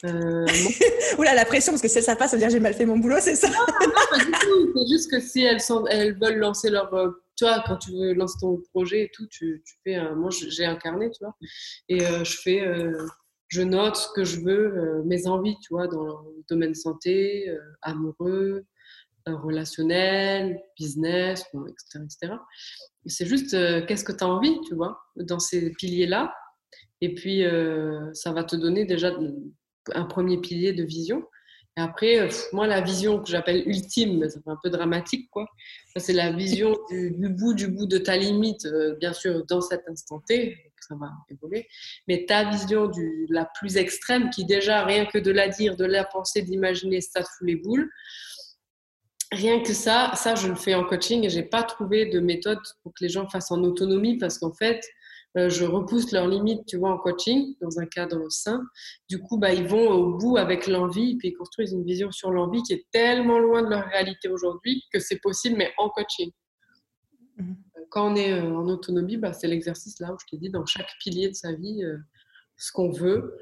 [0.03, 0.45] Euh,
[1.17, 2.85] Oula, la pression, parce que si elles savent pas, ça veut dire j'ai mal fait
[2.85, 3.47] mon boulot, c'est ça?
[3.47, 3.65] Non,
[4.09, 4.73] pas du tout.
[4.75, 6.93] C'est juste que si elles, sont, elles veulent lancer leur.
[6.93, 9.95] Euh, tu vois, quand tu veux lancer ton projet et tout, tu, tu fais.
[9.95, 11.35] Un, moi, j'ai un carnet, tu vois.
[11.87, 12.63] Et je fais.
[13.49, 18.65] je note ce que je veux, mes envies, tu vois, dans le domaine santé, amoureux,
[19.33, 22.33] relationnel, business, etc., etc.
[23.07, 26.33] C'est juste euh, qu'est-ce que tu as envie, tu vois, dans ces piliers-là.
[27.01, 29.11] Et puis, euh, ça va te donner déjà
[29.93, 31.23] un premier pilier de vision.
[31.77, 35.45] Et après, euh, moi, la vision que j'appelle ultime, ça fait un peu dramatique, quoi.
[35.97, 38.67] C'est la vision du, bout du bout de ta limite,
[38.99, 40.57] bien sûr, dans cet instant T,
[40.87, 41.67] ça va évoluer.
[42.07, 45.85] Mais ta vision du, la plus extrême, qui déjà, rien que de la dire, de
[45.85, 47.91] la penser, d'imaginer, ça te fout les boules
[49.31, 52.59] rien que ça, ça je le fais en coaching et j'ai pas trouvé de méthode
[52.83, 54.81] pour que les gens fassent en autonomie parce qu'en fait,
[55.37, 58.63] euh, je repousse leurs limites, tu vois, en coaching, dans un cadre sain.
[59.09, 62.31] Du coup, bah, ils vont au bout avec l'envie, puis ils construisent une vision sur
[62.31, 66.31] l'envie qui est tellement loin de leur réalité aujourd'hui que c'est possible, mais en coaching.
[67.37, 67.53] Mmh.
[67.89, 70.65] Quand on est euh, en autonomie, bah, c'est l'exercice là où je t'ai dit, dans
[70.65, 71.97] chaque pilier de sa vie, euh,
[72.55, 73.37] ce qu'on veut,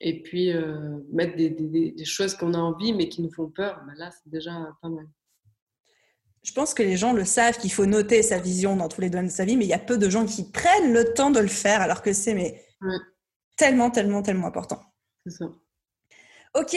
[0.00, 0.52] et puis
[1.12, 4.10] mettre des, des, des choses qu'on a envie mais qui nous font peur, bah, là,
[4.10, 5.06] c'est déjà pas mal.
[6.42, 9.10] Je pense que les gens le savent qu'il faut noter sa vision dans tous les
[9.10, 11.30] domaines de sa vie, mais il y a peu de gens qui prennent le temps
[11.30, 12.64] de le faire alors que c'est mais
[13.58, 14.80] tellement, tellement, tellement important.
[15.26, 15.44] C'est ça.
[16.54, 16.76] Ok.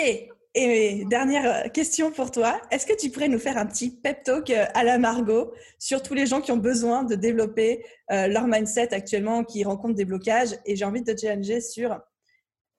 [0.55, 2.61] Et dernière question pour toi.
[2.69, 6.03] Est-ce que tu pourrais nous faire un petit pep talk euh, à la Margot sur
[6.03, 10.05] tous les gens qui ont besoin de développer euh, leur mindset actuellement, qui rencontrent des
[10.05, 10.55] blocages?
[10.65, 11.99] Et j'ai envie de te challenger sur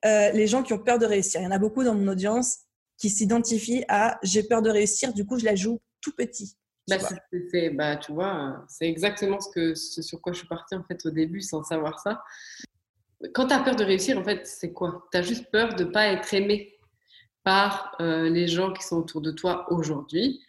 [0.04, 1.40] euh, les gens qui ont peur de réussir.
[1.40, 2.58] Il y en a beaucoup dans mon audience
[2.98, 6.56] qui s'identifient à j'ai peur de réussir, du coup je la joue tout petit.
[6.88, 6.96] Bah,
[7.50, 10.84] c'est, bah, tu vois, c'est exactement ce, que, ce sur quoi je suis partie en
[10.84, 12.22] fait au début sans savoir ça.
[13.32, 15.08] Quand tu as peur de réussir, en fait, c'est quoi?
[15.10, 16.74] Tu as juste peur de ne pas être aimé
[17.42, 20.42] par euh, les gens qui sont autour de toi aujourd'hui.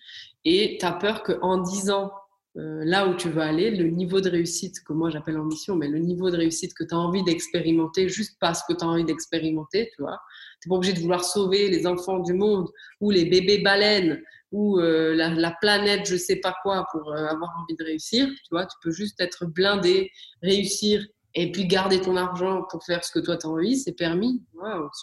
[0.44, 2.25] Et tu as peur qu'en disant euh,
[2.56, 6.00] là où tu veux aller, le niveau de réussite que moi j'appelle ambition, mais le
[6.00, 9.90] niveau de réussite que tu as envie d'expérimenter juste parce que tu as envie d'expérimenter,
[9.96, 10.20] tu vois.
[10.62, 12.70] Tu n'es pas obligé de vouloir sauver les enfants du monde
[13.02, 17.52] ou les bébés baleines ou euh, la, planète, je sais pas quoi, pour euh, avoir
[17.62, 18.26] envie de réussir.
[18.28, 20.10] Tu vois, tu peux juste être blindé,
[20.42, 23.92] réussir et puis garder ton argent pour faire ce que toi tu as envie, c'est
[23.92, 24.42] permis.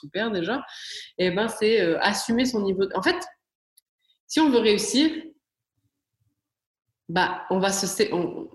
[0.00, 0.64] super déjà.
[1.18, 2.84] Et eh ben c'est euh, assumer son niveau.
[2.94, 3.18] En fait,
[4.26, 5.10] si on veut réussir,
[7.12, 7.86] bah on va se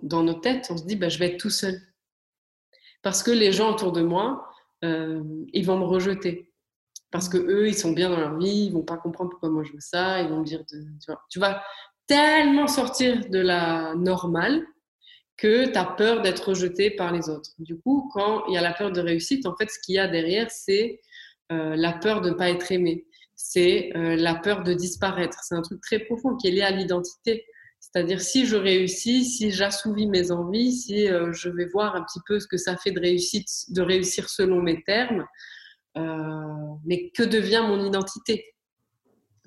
[0.02, 1.80] dans nos têtes, on se dit bah je vais être tout seul
[3.04, 4.50] parce que les gens autour de moi,
[4.82, 6.48] ils vont me rejeter
[7.12, 9.64] parce que eux, ils sont bien dans leur vie, ils vont pas comprendre pourquoi moi
[9.64, 11.64] je veux ça, ils vont me dire, tu, vois, vas
[12.06, 14.66] tellement sortir de la normale
[15.38, 17.52] que tu as peur d'être rejeté par les autres.
[17.60, 20.00] Du coup, quand il y a la peur de réussite, en fait, ce qu'il y
[20.00, 21.00] a derrière, c'est
[21.52, 23.06] euh, la peur de ne pas être aimé,
[23.36, 25.38] c'est euh, la peur de disparaître.
[25.44, 27.46] C'est un truc très profond qui est lié à l'identité.
[27.80, 32.20] C'est-à-dire, si je réussis, si j'assouvis mes envies, si euh, je vais voir un petit
[32.26, 33.00] peu ce que ça fait de,
[33.82, 35.26] réussir selon mes termes,
[35.98, 38.46] euh, mais que devient mon identité?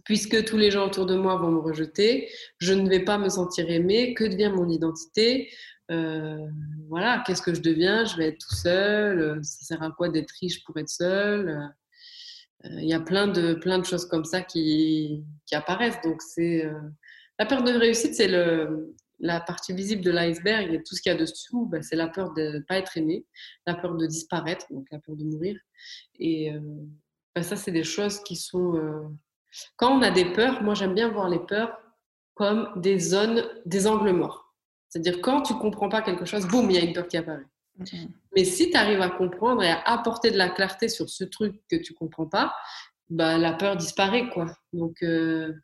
[0.05, 2.29] Puisque tous les gens autour de moi vont me rejeter,
[2.59, 4.15] je ne vais pas me sentir aimée.
[4.15, 5.51] Que devient mon identité?
[5.91, 6.39] Euh,
[6.89, 8.05] Voilà, qu'est-ce que je deviens?
[8.05, 9.39] Je vais être tout seul.
[9.45, 11.71] Ça sert à quoi d'être riche pour être seul?
[12.65, 16.01] Il y a plein de, plein de choses comme ça qui, qui apparaissent.
[16.03, 16.67] Donc, c'est
[17.41, 21.11] la peur de réussite, c'est le, la partie visible de l'iceberg et tout ce qu'il
[21.11, 23.25] y a dessous, bah, c'est la peur de ne pas être aimé,
[23.67, 25.59] la peur de disparaître, donc la peur de mourir.
[26.19, 26.61] Et euh,
[27.35, 28.77] bah, ça, c'est des choses qui sont...
[28.77, 29.09] Euh,
[29.77, 31.81] quand on a des peurs, moi j'aime bien voir les peurs
[32.35, 34.55] comme des zones, des angles morts.
[34.91, 37.47] C'est-à-dire quand tu comprends pas quelque chose, boum, il y a une peur qui apparaît.
[38.37, 41.57] Mais si tu arrives à comprendre et à apporter de la clarté sur ce truc
[41.71, 42.55] que tu comprends pas,
[43.09, 44.29] bah, la peur disparaît.
[44.29, 44.47] quoi.
[44.75, 45.55] Donc, euh,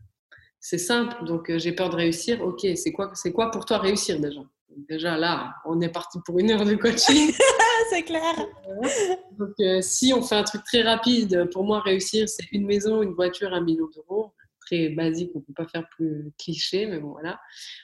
[0.68, 1.24] c'est simple.
[1.24, 2.42] Donc, euh, j'ai peur de réussir.
[2.42, 4.40] Ok, c'est quoi, c'est quoi pour toi réussir déjà?
[4.88, 7.32] Déjà là, on est parti pour une heure de coaching.
[7.90, 8.34] c'est clair.
[9.38, 13.00] Donc, euh, si on fait un truc très rapide, pour moi, réussir, c'est une maison,
[13.00, 14.32] une voiture, un million d'euros.
[14.66, 17.38] Très basique, on ne peut pas faire plus cliché, mais bon, voilà.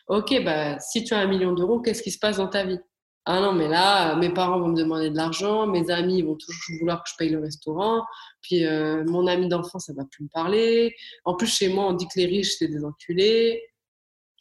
[0.09, 2.81] Ok, bah, si tu as un million d'euros, qu'est-ce qui se passe dans ta vie?
[3.25, 6.79] Ah non, mais là, mes parents vont me demander de l'argent, mes amis vont toujours
[6.81, 8.05] vouloir que je paye le restaurant,
[8.41, 10.93] puis euh, mon ami d'enfance, ça va plus me parler.
[11.25, 13.63] En plus, chez moi, on dit que les riches, c'est des enculés.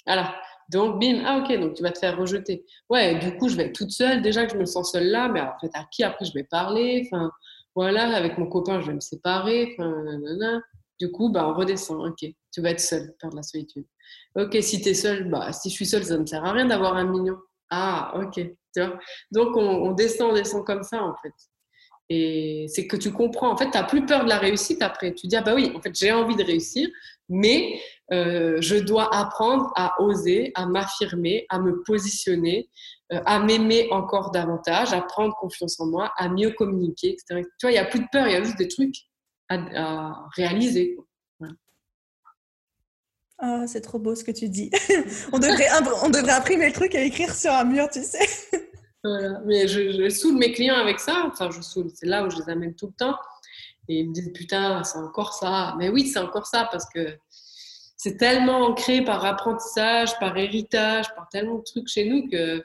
[0.07, 0.35] Voilà.
[0.69, 2.65] Donc, bim, ah ok, donc tu vas te faire rejeter.
[2.89, 4.21] Ouais, du coup, je vais être toute seule.
[4.21, 6.45] Déjà que je me sens seule là, mais en fait, à qui après je vais
[6.45, 7.03] parler?
[7.05, 7.29] Enfin,
[7.75, 9.75] voilà, avec mon copain, je vais me séparer.
[10.99, 12.07] Du coup, bah, on redescend.
[12.07, 13.85] Ok, tu vas être seule, peur de la solitude.
[14.35, 16.65] Ok, si tu es seule, bah, si je suis seule, ça ne sert à rien
[16.65, 17.37] d'avoir un million.
[17.69, 18.41] Ah, ok.
[19.31, 21.33] Donc, on, descend, on descend comme ça, en fait.
[22.09, 23.51] Et c'est que tu comprends.
[23.51, 25.13] En fait, tu n'as plus peur de la réussite après.
[25.13, 26.89] Tu dis, ah bah oui, en fait, j'ai envie de réussir,
[27.29, 27.79] mais
[28.11, 32.69] euh, je dois apprendre à oser, à m'affirmer, à me positionner,
[33.13, 37.43] euh, à m'aimer encore davantage, à prendre confiance en moi, à mieux communiquer, etc.
[37.57, 38.95] Tu vois, il n'y a plus de peur, il y a juste des trucs
[39.47, 40.97] à, réaliser.
[43.43, 44.69] Ah, c'est trop beau ce que tu dis.
[45.33, 45.67] on, devrait,
[46.03, 48.19] on devrait imprimer le truc et écrire sur un mur, tu sais.
[49.03, 49.41] voilà.
[49.47, 51.31] Mais je, je, saoule mes clients avec ça.
[51.39, 51.89] Je saoule.
[51.95, 53.17] C'est là où je les amène tout le temps.
[53.89, 55.73] Et ils me disent, putain, c'est encore ça.
[55.79, 57.17] Mais oui, c'est encore ça parce que
[57.97, 62.63] c'est tellement ancré par apprentissage, par héritage, par tellement de trucs chez nous que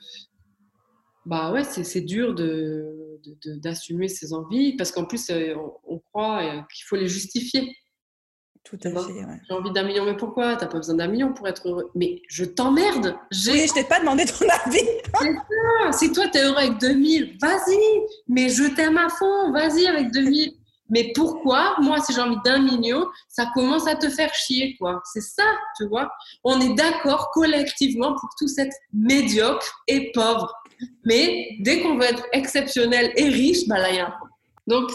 [1.24, 6.43] bah ouais, c'est dur d'assumer de, ses envies parce qu'en plus, euh, on, on croit
[6.43, 7.74] euh, qu'il faut les justifier.
[8.69, 9.12] Tout à fait.
[9.49, 10.57] J'ai envie d'un million, mais pourquoi?
[10.57, 11.91] T'as pas besoin d'un million pour être heureux.
[11.95, 13.17] Mais je t'emmerde.
[13.31, 14.81] Oui, je t'ai pas demandé ton avis.
[15.93, 17.79] Si toi t'es heureux avec 2000, vas-y.
[18.29, 20.53] Mais je t'aime à fond, vas-y avec 2000.
[20.89, 21.77] Mais pourquoi?
[21.81, 25.01] Moi, si j'ai envie d'un million, ça commence à te faire chier, quoi.
[25.12, 25.45] C'est ça,
[25.77, 26.11] tu vois.
[26.45, 30.53] On est d'accord collectivement pour tous être médiocre et pauvre.
[31.05, 34.14] Mais dès qu'on veut être exceptionnel et riche, bah là, il y a un
[34.67, 34.91] Donc,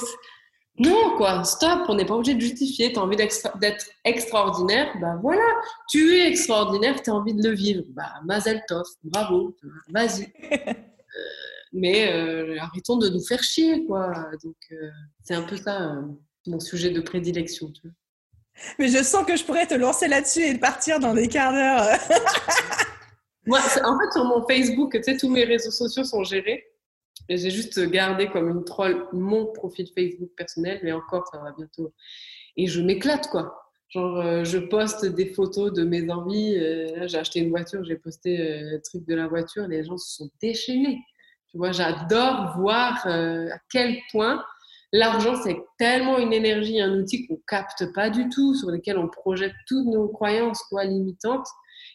[0.80, 2.92] non, quoi, stop, on n'est pas obligé de justifier.
[2.92, 5.46] Tu as envie d'être extraordinaire, bah voilà,
[5.90, 7.84] tu es extraordinaire, tu as envie de le vivre.
[7.90, 9.56] Bah, Mazel Tov, bravo,
[9.90, 10.32] vas-y.
[11.14, 11.20] Euh,
[11.74, 14.14] mais euh, arrêtons de nous faire chier, quoi.
[14.42, 14.90] Donc, euh,
[15.26, 15.98] c'est un peu ça,
[16.48, 17.92] mon sujet de prédilection, tu vois.
[18.80, 22.00] Mais je sens que je pourrais te lancer là-dessus et partir dans des quarts d'heure.
[23.46, 26.71] Moi, en fait, sur mon Facebook, tu sais, tous mes réseaux sociaux sont gérés.
[27.30, 31.94] J'ai juste gardé comme une troll mon profil Facebook personnel, mais encore, ça va bientôt.
[32.58, 33.62] Et je m'éclate, quoi.
[33.90, 36.58] Genre, euh, je poste des photos de mes envies.
[36.58, 39.68] Euh, j'ai acheté une voiture, j'ai posté euh, le truc de la voiture.
[39.68, 41.00] Les gens se sont déchaînés.
[41.50, 44.42] Tu vois, j'adore voir à quel point
[44.94, 49.10] l'argent, c'est tellement une énergie, un outil qu'on capte pas du tout, sur lequel on
[49.10, 51.48] projette toutes nos croyances quoi, limitantes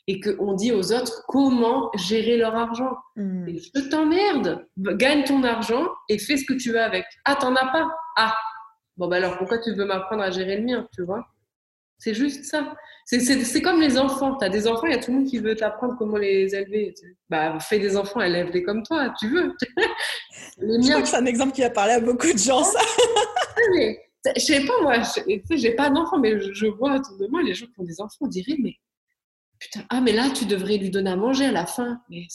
[0.09, 2.97] et qu'on dit aux autres comment gérer leur argent.
[3.17, 3.47] Hmm.
[3.49, 7.05] je t'emmerde, gagne ton argent et fais ce que tu veux avec.
[7.25, 8.35] Ah, t'en as pas Ah,
[8.97, 11.27] bon, bah alors pourquoi tu veux m'apprendre à gérer le mien, tu vois?
[11.99, 12.75] C'est juste ça.
[13.07, 14.37] C'est comme les enfants.
[14.37, 16.55] Tu as des enfants, il y a tout le monde qui veut t'apprendre comment les
[16.55, 16.93] élever.
[17.31, 19.55] Bah, fais des enfants, élève-les comme toi, tu veux.
[20.59, 22.81] les je crois que c'est un exemple qui a parlé à beaucoup de gens, ça.
[23.75, 23.99] mais,
[24.37, 24.97] je sais pas, moi,
[25.51, 28.01] j'ai pas d'enfants, mais je, je, vois autour de moi les gens qui ont des
[28.01, 28.75] enfants, on dirait, mais
[29.59, 32.01] putain, ah, mais là, tu devrais lui donner à manger à la fin.
[32.11, 32.27] Mais,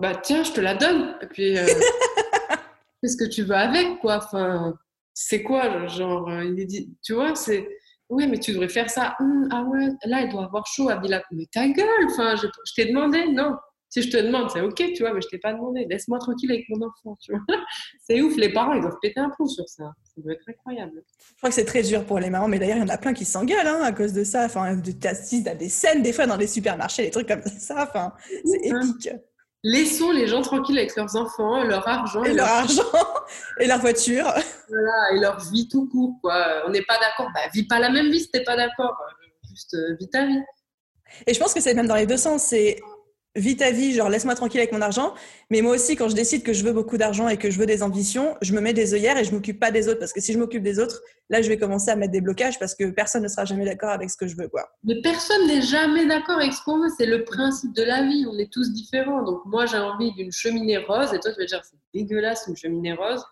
[0.00, 1.16] bah, tiens, je te la donne.
[1.22, 1.66] Et puis, euh,
[3.00, 4.18] fais ce que tu veux avec, quoi?
[4.18, 4.74] Enfin,
[5.14, 7.68] c'est quoi, genre, euh, il dit, tu vois, c'est,
[8.08, 9.16] oui, mais tu devrais faire ça.
[9.20, 11.22] Hum, ah ouais, là, il doit avoir chaud à Bila.
[11.32, 13.56] Mais ta gueule, enfin, je, je t'ai demandé, non.
[13.88, 15.86] Si je te demande, c'est ok, tu vois, mais je t'ai pas demandé.
[15.88, 17.40] Laisse-moi tranquille avec mon enfant, tu vois.
[18.02, 19.92] c'est ouf, les parents, ils doivent péter un plomb sur ça.
[20.04, 21.02] Ça doit être incroyable.
[21.18, 22.98] Je crois que c'est très dur pour les mamans, mais d'ailleurs, il y en a
[22.98, 24.44] plein qui s'engueulent hein, à cause de ça.
[24.46, 27.84] Enfin, tu assistes à des scènes, des fois, dans les supermarchés, des trucs comme ça.
[27.88, 28.12] Enfin,
[28.44, 28.80] c'est hein.
[28.80, 29.10] épique.
[29.62, 32.22] Laissons les gens tranquilles avec leurs enfants, leur argent.
[32.24, 32.82] Et, leur, argent,
[33.60, 34.32] et leur voiture.
[34.68, 36.62] Voilà, et leur vie tout court, quoi.
[36.66, 37.30] On n'est pas d'accord.
[37.34, 38.96] Bah, vis pas la même vie si t'es pas d'accord.
[39.48, 40.40] Juste euh, vis ta vie.
[41.26, 42.44] Et je pense que c'est même dans les deux sens.
[42.44, 42.78] C'est
[43.36, 45.14] vis ta vie, genre laisse-moi tranquille avec mon argent.
[45.50, 47.66] Mais moi aussi, quand je décide que je veux beaucoup d'argent et que je veux
[47.66, 50.00] des ambitions, je me mets des œillères et je m'occupe pas des autres.
[50.00, 52.58] Parce que si je m'occupe des autres, là, je vais commencer à mettre des blocages
[52.58, 54.48] parce que personne ne sera jamais d'accord avec ce que je veux.
[54.48, 54.64] Quoi.
[55.02, 56.90] Personne n'est jamais d'accord avec ce qu'on veut.
[56.96, 58.26] C'est le principe de la vie.
[58.28, 59.22] On est tous différents.
[59.22, 62.56] Donc moi, j'ai envie d'une cheminée rose et toi, tu vas dire c'est dégueulasse une
[62.56, 63.22] cheminée rose.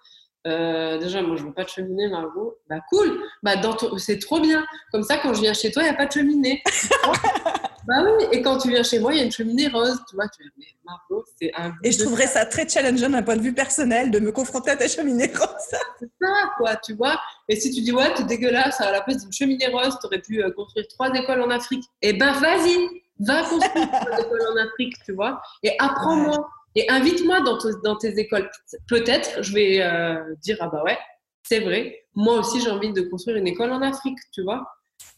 [0.47, 2.59] Euh, déjà, moi, je veux pas de cheminée, Margot.
[2.69, 3.19] Bah, cool.
[3.43, 4.65] Bah, dans c'est trop bien.
[4.93, 6.63] Comme ça, quand je viens chez toi, il n'y a pas de cheminée.
[7.87, 8.27] bah oui.
[8.31, 9.99] Et quand tu viens chez moi, il y a une cheminée rose.
[10.09, 11.73] Tu vois, tu mais Margot, c'est un.
[11.83, 14.77] Et je trouverais ça très challengeant d'un point de vue personnel de me confronter à
[14.77, 15.49] ta cheminée rose.
[15.99, 17.19] c'est ça, quoi, tu vois.
[17.49, 20.21] Et si tu dis, ouais, t'es dégueulasse, à la place d'une cheminée rose, tu aurais
[20.21, 21.85] pu euh, construire trois écoles en Afrique.
[22.03, 25.41] Eh ben, vas-y, va construire trois écoles en Afrique, tu vois.
[25.63, 26.51] Et apprends-moi.
[26.75, 28.51] Et invite-moi dans, tes écoles.
[28.89, 30.99] Peut-être, je vais euh, dire, ah bah ouais,
[31.45, 34.67] c'est vrai, moi aussi j'ai envie de construire une école en Afrique, tu vois.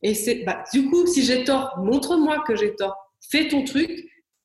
[0.02, 2.96] Et c'est, bah, du coup, si j'ai tort, montre-moi que j'ai tort.
[3.30, 3.90] Fais ton truc,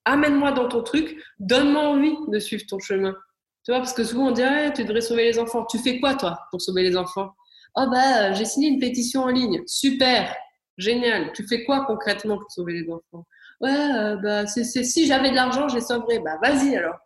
[0.06, 3.16] amène-moi dans ton truc, donne-moi envie de suivre ton chemin.
[3.64, 5.66] Tu vois, parce que souvent on dit, ah, tu devrais sauver les enfants.
[5.66, 7.34] Tu fais quoi, toi, pour sauver les enfants?
[7.76, 9.62] Oh, bah, j'ai signé une pétition en ligne.
[9.68, 10.36] Super,
[10.78, 11.32] génial.
[11.34, 13.26] Tu fais quoi concrètement pour sauver les enfants?
[13.62, 16.20] Ouais, euh, bah, c'est, si j'avais de l'argent, je les sauverais.
[16.20, 16.98] Bah, vas-y alors.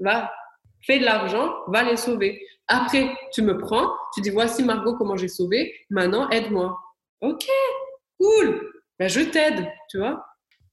[0.00, 0.30] Va,
[0.86, 2.40] fais de l'argent, va les sauver.
[2.68, 6.78] Après, tu me prends, tu dis voici Margot comment j'ai sauvé, maintenant aide-moi.
[7.20, 7.46] Ok,
[8.18, 10.24] cool, ben, je t'aide, tu vois.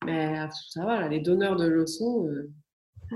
[0.04, 2.52] Mais ça va, les donneurs de leçons, euh,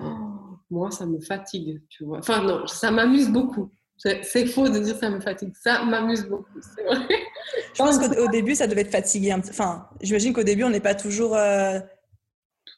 [0.02, 2.20] oh, moi ça me fatigue, tu vois.
[2.20, 3.72] Enfin non, ça m'amuse beaucoup.
[4.00, 7.06] C'est faux de dire ça me fatigue, ça m'amuse beaucoup, c'est vrai.
[7.74, 9.34] Je pense qu'au début, ça devait être fatigué.
[9.34, 11.36] Enfin, j'imagine qu'au début, on n'est pas toujours.
[11.36, 11.80] Euh,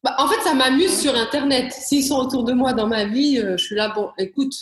[0.03, 1.71] bah, en fait, ça m'amuse sur Internet.
[1.73, 4.53] S'ils sont autour de moi dans ma vie, euh, je suis là, bon, écoute,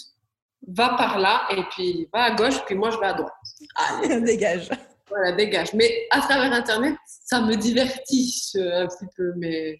[0.67, 3.33] va par là, et puis va à gauche, puis moi, je vais à droite.
[3.75, 4.19] Allez.
[4.21, 4.69] dégage.
[5.07, 5.73] Voilà, dégage.
[5.73, 9.79] Mais à travers Internet, ça me divertit un petit peu, mais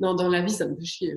[0.00, 1.14] non, dans la vie, ça me fait chier.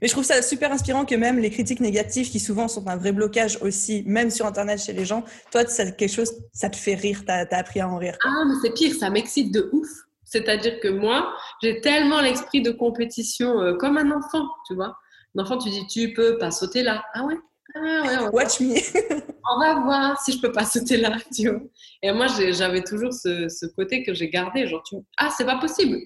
[0.00, 2.96] Mais je trouve ça super inspirant que même les critiques négatives, qui souvent sont un
[2.96, 6.76] vrai blocage aussi, même sur Internet chez les gens, toi, c'est quelque chose, ça te
[6.76, 8.16] fait rire, tu as, appris à en rire.
[8.24, 9.88] Ah, mais c'est pire, ça m'excite de ouf.
[10.24, 14.94] C'est-à-dire que moi, j'ai tellement l'esprit de compétition euh, comme un enfant, tu vois.
[15.36, 17.02] Un enfant, tu dis, tu peux pas sauter là.
[17.14, 17.36] Ah ouais,
[17.74, 18.74] ah ouais Watch me.
[19.50, 21.60] on va voir si je peux pas sauter là, tu vois.
[22.02, 24.96] Et moi, j'avais toujours ce, côté que j'ai gardé, genre, tu...
[25.16, 25.98] ah, c'est pas possible.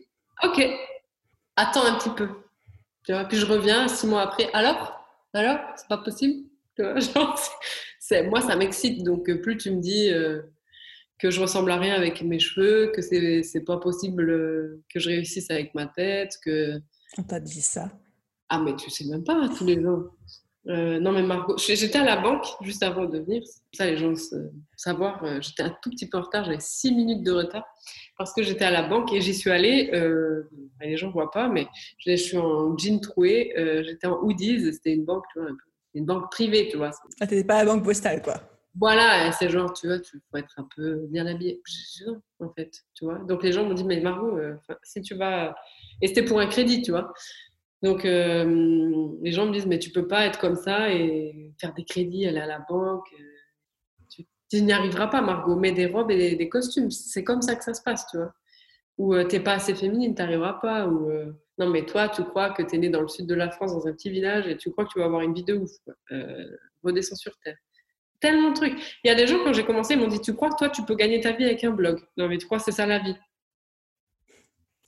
[0.42, 0.64] Ok,
[1.56, 2.28] attends un petit peu.
[3.04, 4.48] Tu vois, puis je reviens six mois après.
[4.52, 6.46] Alors, alors, c'est pas possible.
[6.76, 7.38] Tu vois, genre,
[8.28, 9.02] moi, ça m'excite.
[9.02, 10.10] Donc, plus tu me dis.
[10.10, 10.42] Euh,
[11.22, 14.98] que je ressemble à rien avec mes cheveux, que c'est, c'est pas possible euh, que
[14.98, 16.80] je réussisse avec ma tête, que...
[17.16, 17.92] On t'a dit ça
[18.48, 20.16] Ah, mais tu sais même pas, tous les jours.
[20.68, 23.42] Euh, non, mais Margot, j'étais à la banque juste avant de venir.
[23.72, 25.24] Ça, les gens savent savoir.
[25.24, 27.64] Euh, j'étais un tout petit peu en retard, j'avais six minutes de retard
[28.16, 29.90] parce que j'étais à la banque et j'y suis allée.
[30.80, 31.66] les gens voient pas, mais
[31.98, 33.52] je suis en jean troué.
[33.84, 34.72] j'étais en hoodies.
[34.72, 35.50] C'était une banque, tu vois,
[35.94, 36.90] une banque privée, tu vois.
[37.20, 38.40] Ah, t'étais pas à la banque postale, quoi.
[38.74, 41.60] Voilà, c'est genre, tu vois, tu faut être un peu bien habillé.
[42.40, 43.18] en fait, tu vois.
[43.18, 45.54] Donc les gens m'ont dit, mais Margot, euh, si tu vas.
[46.00, 47.12] Et c'était pour un crédit, tu vois.
[47.82, 51.74] Donc euh, les gens me disent, mais tu peux pas être comme ça et faire
[51.74, 53.06] des crédits, aller à la banque.
[53.18, 55.56] Euh, tu, n'y arriveras pas, Margot.
[55.56, 56.90] Mets des robes et des, costumes.
[56.90, 58.32] C'est comme ça que ça se passe, tu vois.
[58.98, 60.86] Ou tu t'es pas assez féminine, tu arriveras pas.
[60.86, 61.10] Ou
[61.58, 63.72] non, mais toi, tu crois que tu es né dans le sud de la France,
[63.72, 65.70] dans un petit village, et tu crois que tu vas avoir une vie de ouf.
[66.82, 67.56] redescends sur terre
[68.22, 68.98] tellement de trucs.
[69.04, 70.70] Il y a des gens, quand j'ai commencé, ils m'ont dit Tu crois que toi,
[70.70, 72.00] tu peux gagner ta vie avec un blog?
[72.16, 73.16] Non, mais tu crois que c'est ça la vie?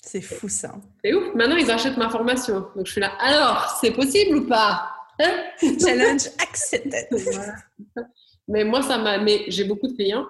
[0.06, 0.74] C'est fou ça.
[1.02, 1.34] C'est ouf.
[1.34, 2.66] Maintenant, ils achètent ma formation.
[2.76, 5.44] Donc, je suis là Alors, c'est possible ou pas hein?
[5.80, 7.08] Challenge accepted.
[8.48, 9.18] Mais moi, ça m'a.
[9.18, 10.26] Mais j'ai beaucoup de clients,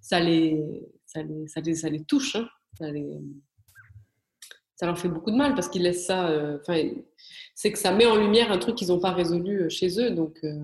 [0.00, 0.64] ça les,
[1.04, 2.36] ça les, ça les, ça les touche.
[2.36, 2.48] Hein.
[2.78, 3.18] Ça, les...
[4.76, 6.28] ça leur fait beaucoup de mal parce qu'ils laissent ça.
[6.28, 6.80] Euh, enfin,
[7.56, 10.12] c'est que ça met en lumière un truc qu'ils n'ont pas résolu euh, chez eux,
[10.12, 10.54] donc euh,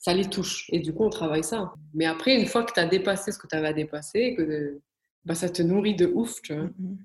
[0.00, 0.68] ça les touche.
[0.72, 1.72] Et du coup, on travaille ça.
[1.94, 4.80] Mais après, une fois que tu as dépassé ce que tu avais à dépasser, que
[5.24, 6.64] bah, ça te nourrit de ouf, tu vois.
[6.64, 6.96] Mm-hmm.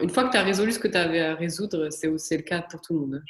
[0.00, 2.62] Une fois que tu as résolu ce que tu avais à résoudre, c'est le cas
[2.62, 3.14] pour tout le monde.
[3.16, 3.22] Hein,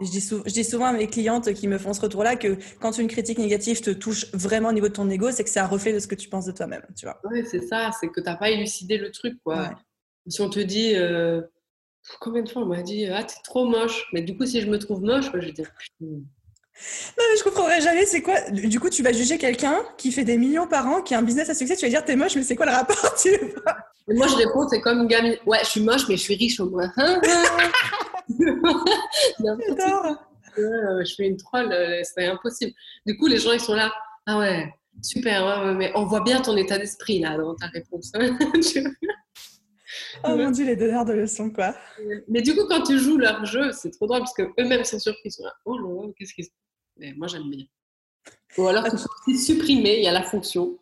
[0.00, 2.98] je dis, je dis, souvent à mes clientes qui me font ce retour-là que quand
[2.98, 5.66] une critique négative te touche vraiment au niveau de ton ego, c'est que c'est un
[5.66, 7.20] reflet de ce que tu penses de toi-même, tu vois.
[7.30, 9.70] Oui, c'est ça, c'est que tu n'as pas élucidé le truc, quoi.
[10.28, 11.40] Si on te dit, euh,
[12.20, 14.06] combien de fois on m'a dit Ah, t'es trop moche.
[14.12, 16.06] Mais du coup, si je me trouve moche, je vais dire Putain.
[16.06, 18.06] Non, mais je comprendrais jamais.
[18.06, 21.14] C'est quoi Du coup, tu vas juger quelqu'un qui fait des millions par an, qui
[21.14, 21.76] a un business à succès.
[21.76, 23.30] Tu vas dire T'es moche, mais c'est quoi le rapport tu
[24.08, 25.36] Moi, je réponds C'est comme une gamine.
[25.46, 26.92] Ouais, je suis moche, mais je suis riche au moins.
[30.58, 32.72] je fais une troll, euh, c'est impossible.
[33.06, 33.92] Du coup, les gens, ils sont là.
[34.26, 38.12] Ah ouais, super, mais on voit bien ton état d'esprit là dans ta réponse.
[40.24, 41.74] Oh mon dieu, les donneurs de leçons, quoi.
[42.28, 45.22] Mais du coup, quand tu joues leur jeu, c'est trop drôle parce qu'eux-mêmes sont surpris.
[45.26, 46.52] Ils sont là, oh là, qu'est-ce que c'est
[46.96, 47.64] Mais moi, j'aime bien.
[48.56, 48.96] Ou alors, tu
[49.26, 50.78] peux supprimer, il y a la fonction.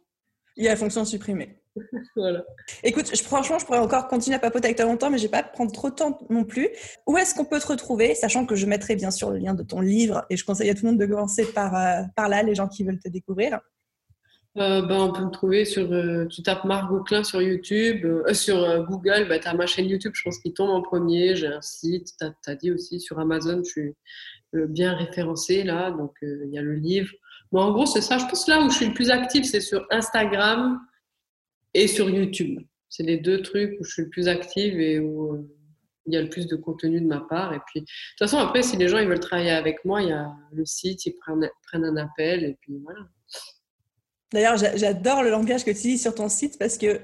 [0.56, 1.58] Il y a la fonction supprimer.
[2.82, 5.42] Écoute, franchement, je pourrais encore continuer à papoter avec toi longtemps, mais je vais pas
[5.42, 6.68] prendre trop de temps non plus.
[7.06, 9.62] Où est-ce qu'on peut te retrouver, sachant que je mettrai bien sûr le lien de
[9.62, 12.54] ton livre et je conseille à tout le monde de commencer par, euh, là, les
[12.54, 13.60] gens qui veulent te découvrir.
[14.58, 15.92] Euh, ben, on peut me trouver sur.
[15.92, 20.12] Euh, tu tapes Margot Klein sur YouTube, sur Google, ben, tu as ma chaîne YouTube,
[20.14, 21.36] je pense, qui tombe en premier.
[21.36, 23.94] J'ai un site, tu as, dit aussi sur Amazon, je suis
[24.54, 27.12] bien référencée là, donc il y a le livre.
[27.52, 28.16] Bon, en gros, c'est ça.
[28.16, 30.80] Je pense là où je suis le plus active, c'est sur Instagram
[31.76, 32.60] et sur YouTube.
[32.88, 35.42] C'est les deux trucs où je suis le plus active et où euh,
[36.06, 37.52] il y a le plus de contenu de ma part.
[37.52, 40.08] Et puis, de toute façon, après, si les gens ils veulent travailler avec moi, il
[40.08, 43.00] y a le site, ils prennent, un appel et puis voilà.
[44.32, 47.00] D'ailleurs, j'adore le langage que tu utilises sur ton site parce que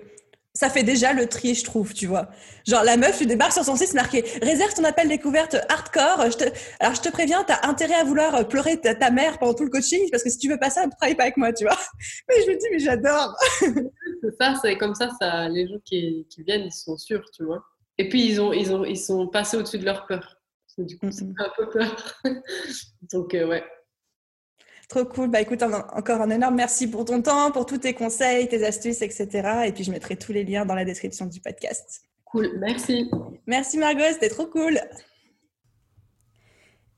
[0.55, 2.29] ça fait déjà le tri, je trouve, tu vois.
[2.67, 6.31] Genre, la meuf, tu débarques sur son site, c'est marqué réserve ton appel découverte hardcore.
[6.31, 6.45] Je te...
[6.79, 10.11] Alors, je te préviens, t'as intérêt à vouloir pleurer ta, mère pendant tout le coaching
[10.11, 11.79] parce que si tu veux pas ça, ne travaille pas avec moi, tu vois.
[12.29, 13.35] Mais je me dis, mais j'adore.
[13.61, 17.45] c'est ça, c'est comme ça, ça, les gens qui, qui, viennent, ils sont sûrs, tu
[17.45, 17.65] vois.
[17.97, 20.37] Et puis, ils, ont, ils, ont, ils sont passés au-dessus de leur peur.
[20.79, 22.21] du coup, c'est un peu peur.
[23.13, 23.65] Donc, euh, ouais.
[24.93, 25.29] Trop cool.
[25.29, 29.01] Bah écoute, encore un énorme merci pour ton temps, pour tous tes conseils, tes astuces,
[29.01, 29.63] etc.
[29.65, 32.03] Et puis je mettrai tous les liens dans la description du podcast.
[32.27, 33.11] Cool, merci.
[33.47, 34.79] Merci Margot, c'était trop cool.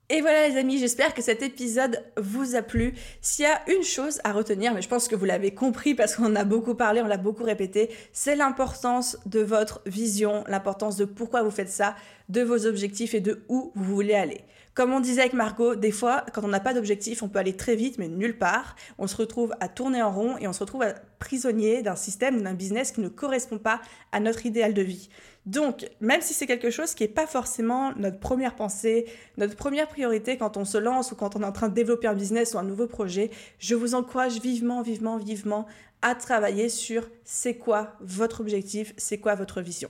[0.09, 2.95] Et voilà les amis, j'espère que cet épisode vous a plu.
[3.21, 6.17] S'il y a une chose à retenir, mais je pense que vous l'avez compris parce
[6.17, 11.05] qu'on a beaucoup parlé, on l'a beaucoup répété, c'est l'importance de votre vision, l'importance de
[11.05, 11.95] pourquoi vous faites ça,
[12.27, 14.41] de vos objectifs et de où vous voulez aller.
[14.75, 17.55] Comme on disait avec Margot, des fois, quand on n'a pas d'objectif, on peut aller
[17.55, 18.75] très vite, mais nulle part.
[18.97, 22.41] On se retrouve à tourner en rond et on se retrouve à prisonnier d'un système
[22.41, 23.79] d'un business qui ne correspond pas
[24.11, 25.09] à notre idéal de vie.
[25.45, 29.05] Donc, même si c'est quelque chose qui n'est pas forcément notre première pensée,
[29.37, 32.07] notre première priorité quand on se lance ou quand on est en train de développer
[32.07, 35.67] un business ou un nouveau projet, je vous encourage vivement, vivement, vivement
[36.01, 39.89] à travailler sur c'est quoi votre objectif, c'est quoi votre vision.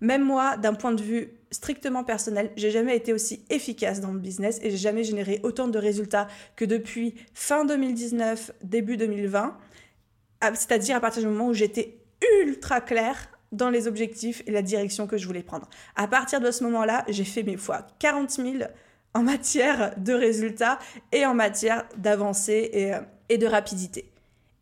[0.00, 4.18] Même moi, d'un point de vue strictement personnel, j'ai jamais été aussi efficace dans le
[4.18, 6.26] business et j'ai jamais généré autant de résultats
[6.56, 9.56] que depuis fin 2019, début 2020.
[10.54, 11.98] C'est-à-dire à partir du moment où j'étais
[12.42, 15.68] ultra claire dans les objectifs et la direction que je voulais prendre.
[15.94, 18.54] À partir de ce moment-là, j'ai fait mes fois 40 000
[19.14, 20.78] en matière de résultats
[21.12, 22.92] et en matière d'avancée et,
[23.28, 24.12] et de rapidité.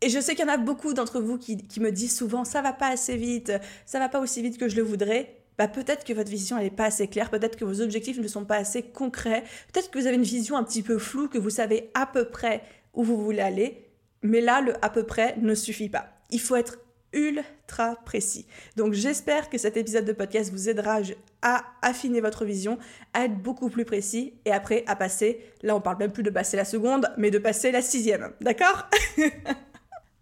[0.01, 2.61] Et je sais qu'il y en a beaucoup d'entre vous qui, me disent souvent ça
[2.61, 3.53] va pas assez vite,
[3.85, 5.40] ça va pas aussi vite que je le voudrais.
[5.61, 8.45] Bah peut-être que votre vision n'est pas assez claire, peut-être que vos objectifs ne sont
[8.45, 11.51] pas assez concrets, peut-être que vous avez une vision un petit peu floue, que vous
[11.51, 12.63] savez à peu près
[12.95, 13.85] où vous voulez aller,
[14.23, 16.09] mais là le à peu près ne suffit pas.
[16.31, 16.79] Il faut être
[17.13, 18.47] ultra précis.
[18.75, 21.01] Donc j'espère que cet épisode de podcast vous aidera
[21.43, 22.79] à affiner votre vision,
[23.13, 26.31] à être beaucoup plus précis et après à passer, là on parle même plus de
[26.31, 28.33] passer la seconde, mais de passer la sixième.
[28.41, 28.89] D'accord?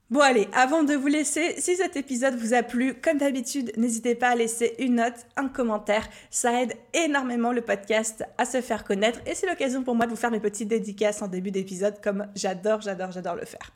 [0.10, 4.16] Bon allez, avant de vous laisser, si cet épisode vous a plu, comme d'habitude, n'hésitez
[4.16, 6.10] pas à laisser une note, un commentaire.
[6.32, 10.10] Ça aide énormément le podcast à se faire connaître et c'est l'occasion pour moi de
[10.10, 13.72] vous faire mes petites dédicaces en début d'épisode comme j'adore, j'adore, j'adore le faire.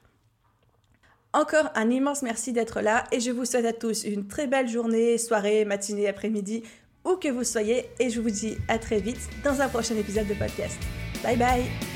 [1.34, 4.68] Encore un immense merci d'être là et je vous souhaite à tous une très belle
[4.68, 6.64] journée, soirée, matinée, après-midi,
[7.06, 10.28] où que vous soyez et je vous dis à très vite dans un prochain épisode
[10.28, 10.80] de podcast.
[11.24, 11.93] Bye bye